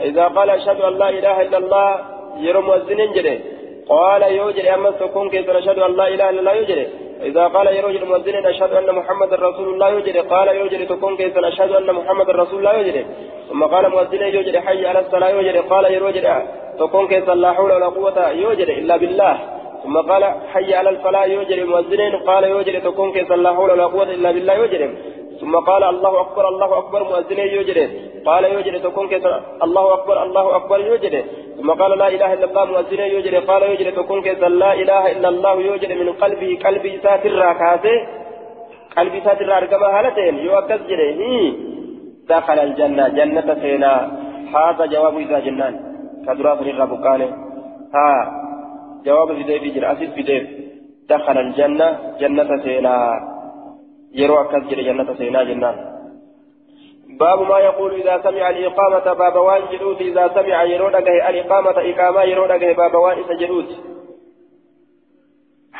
[0.00, 1.88] إذا قال أشهد أن لا إله إلا الله
[2.36, 3.40] يرو مؤذن جده
[3.88, 6.90] قال يوجد أما تكون كيف نشهد أن لا إله إلا الله يوجد
[7.22, 11.70] إذا قال يوجد المؤذن نشهد أن محمد رسول الله يوجد قال يوجد تكون كيف نشهد
[11.70, 13.06] أن محمد رسول الله يوجد
[13.48, 16.26] ثم قال مؤذن يوجد حي على الصلاة يوجد قال يوجد
[16.78, 19.38] تكون كيف لا حول ولا قوة يوجد إلا بالله.
[19.82, 24.10] ثم قال حي على الفلاح يوجد المؤذنين قال يوجد تكون كيف لا حول ولا قوة
[24.16, 24.82] إلا بالله يوجد
[25.40, 27.78] ثم قال الله أكبر الله أكبر مؤذنين يوجد
[28.26, 29.26] قال يوجد تكون كيف
[29.62, 31.24] الله أكبر الله أكبر يوجد
[31.62, 35.28] ثم قال لا إله إلا الله مؤذنين يوجد قال يوجد تكون كيف لا إله إلا
[35.28, 37.96] الله يوجد من قلبه قلبي ساتر راكاته
[38.96, 41.20] قلبي ساتر راكما هالتين يوكس جده
[42.28, 43.08] دخل الجنة.
[43.08, 43.92] جنة سينا.
[44.54, 45.74] هذا جواب إذا جنان.
[46.26, 47.28] كدرات الربكانه
[47.94, 48.08] ها.
[49.06, 50.44] جواب في ديف جرأسي في ديف
[51.08, 51.88] دخل الجنة.
[52.20, 52.94] جنة سينا.
[54.14, 55.91] يروى جده جنة سينا جنان.
[57.20, 62.76] باب ما يقول إذا سمع الإقامة باب وان جلوت إذا سمع يرودك الإقامة إقامة يرودك
[62.76, 63.68] باب وان سجلوت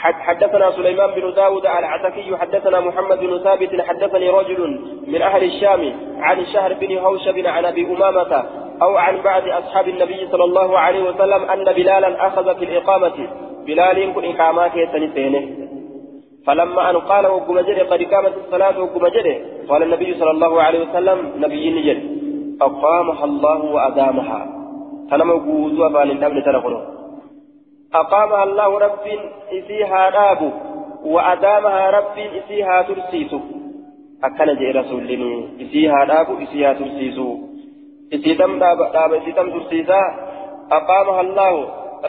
[0.03, 6.39] حدثنا سليمان بن داود العتكي حدثنا محمد بن ثابت حدثني رجل من أهل الشام عن
[6.41, 8.45] الشهر بن هوشب عن أبي أمامة
[8.83, 13.29] أو عن بعض أصحاب النبي صلى الله عليه وسلم أن بلالا أخذ في الإقامة.
[13.67, 15.72] بلال كن إقامات يتنسينه
[16.47, 19.05] فلما أن قال وقم قد قامت الصلاة وقم
[19.69, 21.99] قال النبي صلى الله عليه وسلم نبي نجد
[22.63, 24.41] أقامها الله وأدامها.
[25.11, 26.83] تنمى قوزوا فان النبي تنقله
[27.95, 29.07] أقامها الله رب
[29.53, 30.53] إسيها راب
[31.05, 33.33] وأدامها رب إسيها ترسيس
[34.25, 37.19] أكن جاء رسول لني إسيها راب إسيها ترسيس
[38.15, 40.03] إسيتم راب إسيتم ترسيسا.
[40.73, 41.55] أقامها الله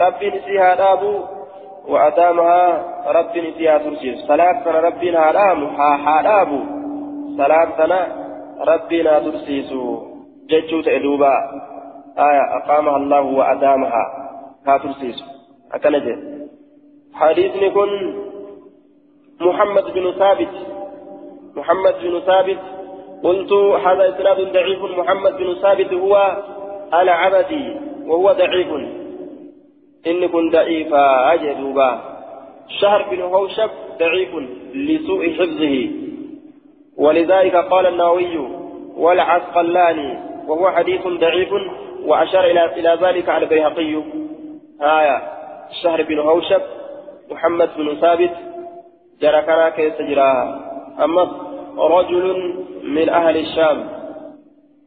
[0.05, 1.03] رب إسيها راب
[1.87, 5.19] وأدامها رب فيها ترسيس صلاة سنة ربنا
[5.97, 6.65] حرام
[7.37, 8.07] صلاة سنة
[8.67, 9.73] ربنا ترسيس
[10.49, 11.33] ججو تأدوبا.
[12.17, 14.03] آية أقامها الله وأدامها.
[14.67, 15.23] ها ترسيس
[15.73, 16.15] أكنجي
[17.13, 17.89] حديث نكون
[19.41, 20.53] محمد بن ثابت.
[21.55, 22.59] محمد بن ثابت.
[23.23, 23.51] قلت
[23.85, 24.81] هذا إسناد ضعيف.
[24.99, 26.37] محمد بن ثابت هو
[26.93, 27.75] العبدي
[28.07, 29.02] وهو ضعيف.
[30.07, 32.01] إن كن ضعيفا أجدوبا
[32.81, 34.29] شهر بن هوشب ضعيف
[34.73, 35.89] لسوء حفظه
[36.97, 38.37] ولذلك قال النووي
[38.97, 41.49] والعسقلاني وهو حديث ضعيف
[42.05, 44.03] وأشار إلى إلى ذلك على البيهقي
[44.81, 45.21] آية
[45.83, 46.61] شهر بن هوشب
[47.31, 48.31] محمد بن ثابت
[49.21, 50.73] جرى كنا كيس جراها
[51.03, 51.31] أما
[51.77, 53.89] رجل من أهل الشام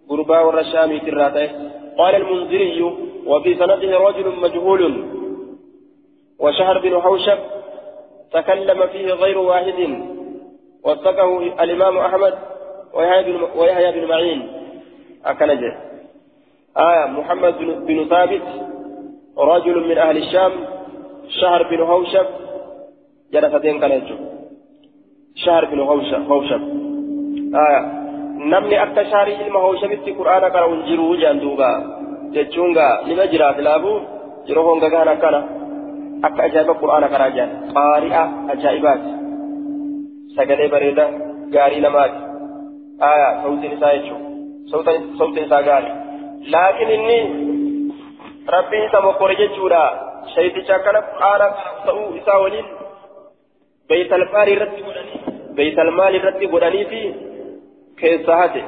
[0.09, 1.51] قربا والرشام كراته
[1.99, 5.05] قال المنذري وفي سنده رجل مجهول
[6.39, 7.39] وشهر بن حوشب
[8.33, 10.05] تكلم فيه غير واحد
[10.85, 12.35] وثقه الإمام أحمد
[13.57, 14.53] ويحيى بن معين.
[15.24, 15.77] أكنجه.
[16.77, 18.43] آية محمد بن ثابت
[19.39, 20.53] رجل من أهل الشام
[21.29, 22.27] شهر بن هوشب
[23.33, 24.18] جلستين كنجه.
[25.35, 26.62] شهر بن هوشب
[27.55, 28.07] آية
[28.37, 31.68] namni akka shaarii ilma hooshamitti qur'aana qara'uun jiru jaanduuba
[32.35, 33.93] jechuun gaa nima jiraat laabu
[34.49, 35.41] yeroo honga gahan akkana
[36.29, 38.22] akka ajaa'iba qur'aana qaraa jaan qaari'a
[38.55, 39.11] ajaa'ibaati
[40.37, 41.05] sagalee bareeda
[41.57, 42.18] gaarii namaati
[43.11, 44.22] aayaa sautiin isaa jechuun
[45.18, 45.95] sautiin isaa gaarii
[46.55, 47.18] laakiin inni
[48.55, 49.83] rabbiin isa mokkore jechuudha
[50.35, 51.47] shayticha akkana qur'aana
[51.87, 52.68] ta'uu isaa waliin
[53.91, 55.20] beeytalmaal irratti godhanii
[55.61, 57.01] beeytalmaal irratti godhanii fi
[58.01, 58.62] keessaa hate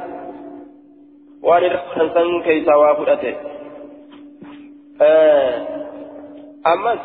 [1.46, 3.30] waan irra godhan san keessaa waa fudhate
[6.72, 7.00] ammas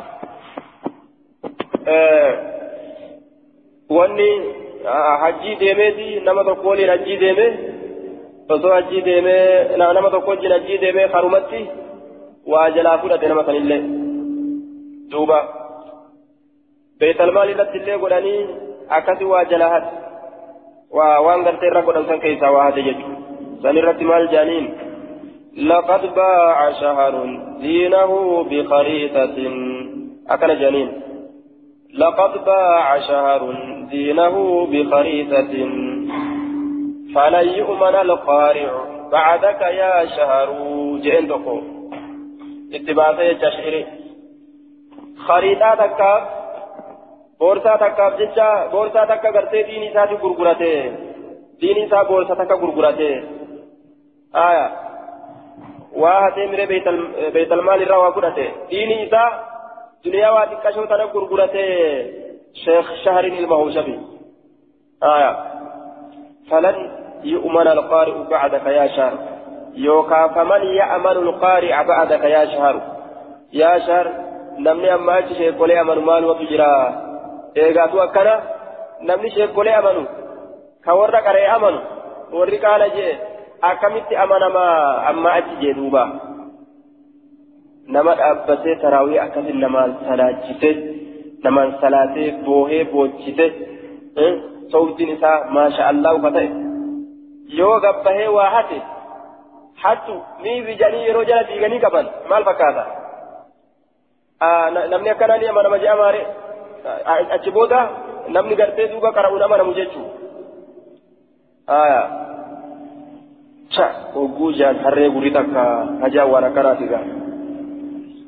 [3.98, 4.30] wanni
[5.24, 7.48] hajjii deemeeti nama tokko waliin hajjii deeme
[8.50, 11.62] osoo hajjii deemee nama tokko wajjin hajjii deemee harumatti
[12.54, 13.84] waa jalaa fudhate nama sanillee
[15.14, 15.40] دوبا
[17.00, 18.36] بيت المال التي اللي قلاني
[18.90, 19.84] أكثي واجلهات
[21.26, 23.08] وان قلت الرقود أنسان كيسا واحد يجو
[23.64, 24.66] سنرة مال جانين.
[25.58, 27.14] لقد باع شهر
[27.62, 29.38] دينه بخريطة.
[30.30, 30.90] أكل جانين.
[31.94, 33.42] لقد باع شهر
[33.92, 34.36] دينه
[34.72, 35.54] بخريطة.
[37.16, 38.72] فلن يؤمن القارع
[39.12, 40.48] بعدك يا شهر
[41.04, 41.62] جئن دقو.
[42.74, 43.86] اتباعي جشعري.
[45.28, 46.14] خريطة تكا
[47.40, 50.92] بورسا تكا جيشا بورسا تكا غرتي ديني ساتي غرغرته
[51.62, 53.33] ديني سا بورسا تكا غرغرته
[54.36, 54.72] آية
[56.48, 56.88] من بيت
[57.34, 59.24] بيت المال روا غرته ديني سا
[60.06, 61.66] دنيا واتي كشو تنا غرغرته
[62.54, 64.00] شيخ شهر المهوشبي
[65.04, 65.38] آية
[66.52, 66.92] فلن
[67.24, 69.14] يؤمن القارئ بعدك يا شهر
[69.74, 72.82] يوكا فمن يأمن القارئ بعدك يا شهر
[73.54, 74.24] يا شهر
[74.58, 76.68] amma achi sheekolee amanu maal watu jira?
[77.56, 78.42] Eegaatu akkana
[79.02, 80.08] namni sheekolee amanu
[80.86, 81.80] ka warra qaree amanu
[82.32, 83.18] warri qaala jee
[83.70, 84.78] akkamitti amanamaa
[85.12, 86.04] amma achi jee duuba
[87.96, 90.72] nama dhaabbatee taraawii akkasin namaan salaachise
[91.46, 93.48] namaan salaatee boohee boochise
[94.74, 96.48] sawtiin isaa maasha allah ufa ta'e
[97.60, 98.80] yoo gabbahee waa hate
[99.84, 102.84] hattu miifi jedhanii yeroo jala diiganii qaban maal fakkaata
[104.94, 106.26] namni akkanaa ni amanama jee
[107.38, 107.80] achi booda
[108.38, 110.08] namni gartee duuba qara'uun amanamu jechuu
[113.76, 115.64] cha hogguu jaan harree gurii takka
[116.02, 117.04] hajaan waan akkanaati gaa.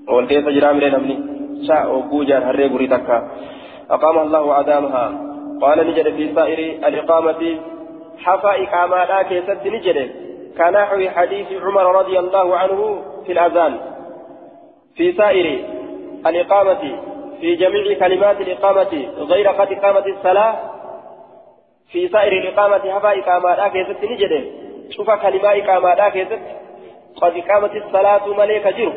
[0.07, 1.15] Ol keessa jiraa mire namni.
[1.67, 3.17] Cha hogguu jaan harree gurii takka.
[3.85, 5.05] أقام الله أدامها
[5.61, 7.41] قال نجد في سائر الإقامة
[8.17, 9.97] حفا إقامة لا كيست نجد
[10.57, 12.79] كنحو حديث عمر رضي الله عنه
[13.25, 13.73] في الأذان
[14.95, 15.47] في سائر
[16.27, 16.83] الإقامة
[17.41, 18.91] في جميع كلمات الإقامة
[19.31, 20.53] غير قد إقامة الصلاة
[21.91, 24.33] في سائر الإقامة حفا إقامة لا كيست نجد
[24.89, 26.39] شوف كلمة إقامة كيست
[27.15, 28.93] قد إقامة الصلاة ملك جر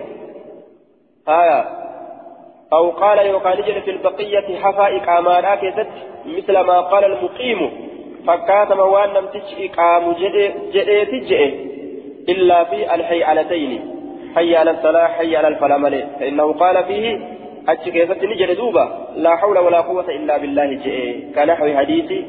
[1.29, 1.65] آية.
[2.73, 5.87] أو قال جل في البقية حفا إقامة كيست
[6.27, 7.89] مثل ما قال المقيم.
[8.27, 11.55] فكات موان لم تج إقام جئ تجئ
[12.29, 13.95] إلا في الحيالتين.
[14.35, 17.19] حي على الصلاة حي على الفلاح ملئ فإنه قال فيه
[17.69, 21.35] أتش كيفت نجل دوبا لا حول ولا قوة إلا بالله جئ.
[21.35, 22.25] كنحو حديث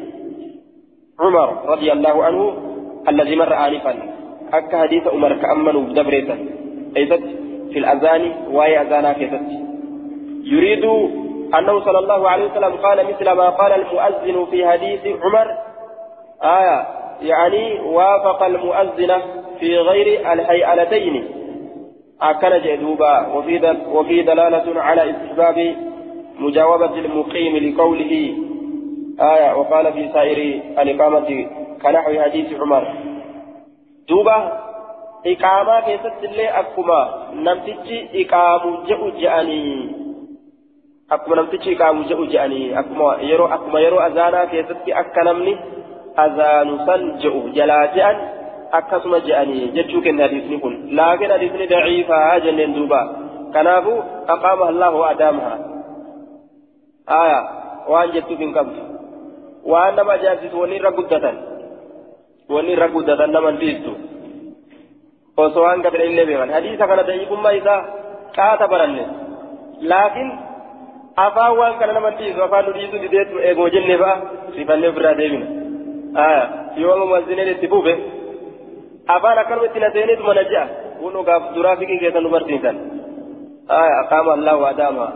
[1.20, 2.69] عمر رضي الله عنه
[3.10, 3.94] الذي مر آنفا.
[4.54, 6.38] أك حديث عمر كأمنوا بدبريتا
[6.98, 7.18] أيضا
[7.72, 9.42] في الأذان وهي أذانا كيفت
[10.44, 10.86] يريد
[11.58, 15.48] أنه صلى الله عليه وسلم قال مثل ما قال المؤذن في حديث عمر.
[16.44, 16.88] آية
[17.22, 19.22] يعني وافق المؤذن
[19.60, 21.26] في غير الهيئتين
[22.22, 25.76] أكن جدوبا وفي وفي دلالة على استحباب
[26.40, 28.34] مجاوبة المقيم لقوله.
[29.22, 31.48] آية وقال في سائر الإقامة
[31.84, 32.84] كنحو حديث عمر.
[34.10, 34.38] دوبا
[35.26, 37.02] إقامة كيست اللي أكما
[37.34, 39.66] نمتج إقام جئ جأني
[41.12, 45.54] أكما نمتج إقام جئ جأني أكما يرو أكما يرو أزانا كيست أكنمني
[46.20, 48.18] أذان سن جئ جلا جأن
[48.74, 53.02] أكسم جأني جتشوك إن حديثني كن لكن حديثني ضعيفة جنين دوبا.
[53.54, 53.96] كنافو
[54.30, 55.56] أقامها الله وأدامها.
[57.10, 57.42] آية
[57.88, 58.76] وأن جدت في قبل
[59.66, 60.90] وأن ما جازت ونير
[62.50, 63.94] قدة ونير قدة نمن بيستو
[65.40, 67.82] osoo waan gabira illee beekan hadiisa kana da'iifummaa isaa
[68.38, 69.04] qaata baranne
[69.92, 70.30] laakiin
[71.26, 74.16] afaan waan kana nama dhiisu afaan nu dhiisu dideetu eegoo jennee fa'a
[74.56, 75.46] sifannee ofirraa deebina
[76.82, 77.94] yoo mumazziniin itti buufe
[79.16, 80.66] afaan akkanuma itti na seeneetu mana ja'a
[81.00, 82.76] kun dhugaaf duraa fiqii keessa nu barsiisan
[84.02, 85.08] aqaama allahu adaama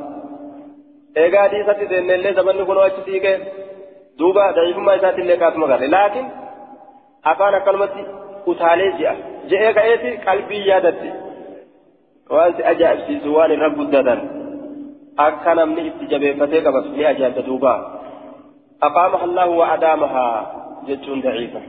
[1.23, 3.35] eegaa hadiisatti seennellee zabanni kunoo achi siqee
[4.19, 6.27] duuba da'iifummaa isaatiillee kaasuma galle laakiin
[7.31, 8.01] afaan akkanumatti
[8.53, 9.13] utaalee ji'a
[9.51, 11.09] je'ee ka'eeti qalbii yaadatti
[12.35, 14.19] waan si ajaa'ibsiisu waan irra guddatan
[15.27, 17.73] akka namni itti jabeeffatee qabatu ni ajaa'ibsa duuba
[18.87, 20.37] aqaamaha allahu wa adaamahaa
[20.87, 21.61] jechuun daciifa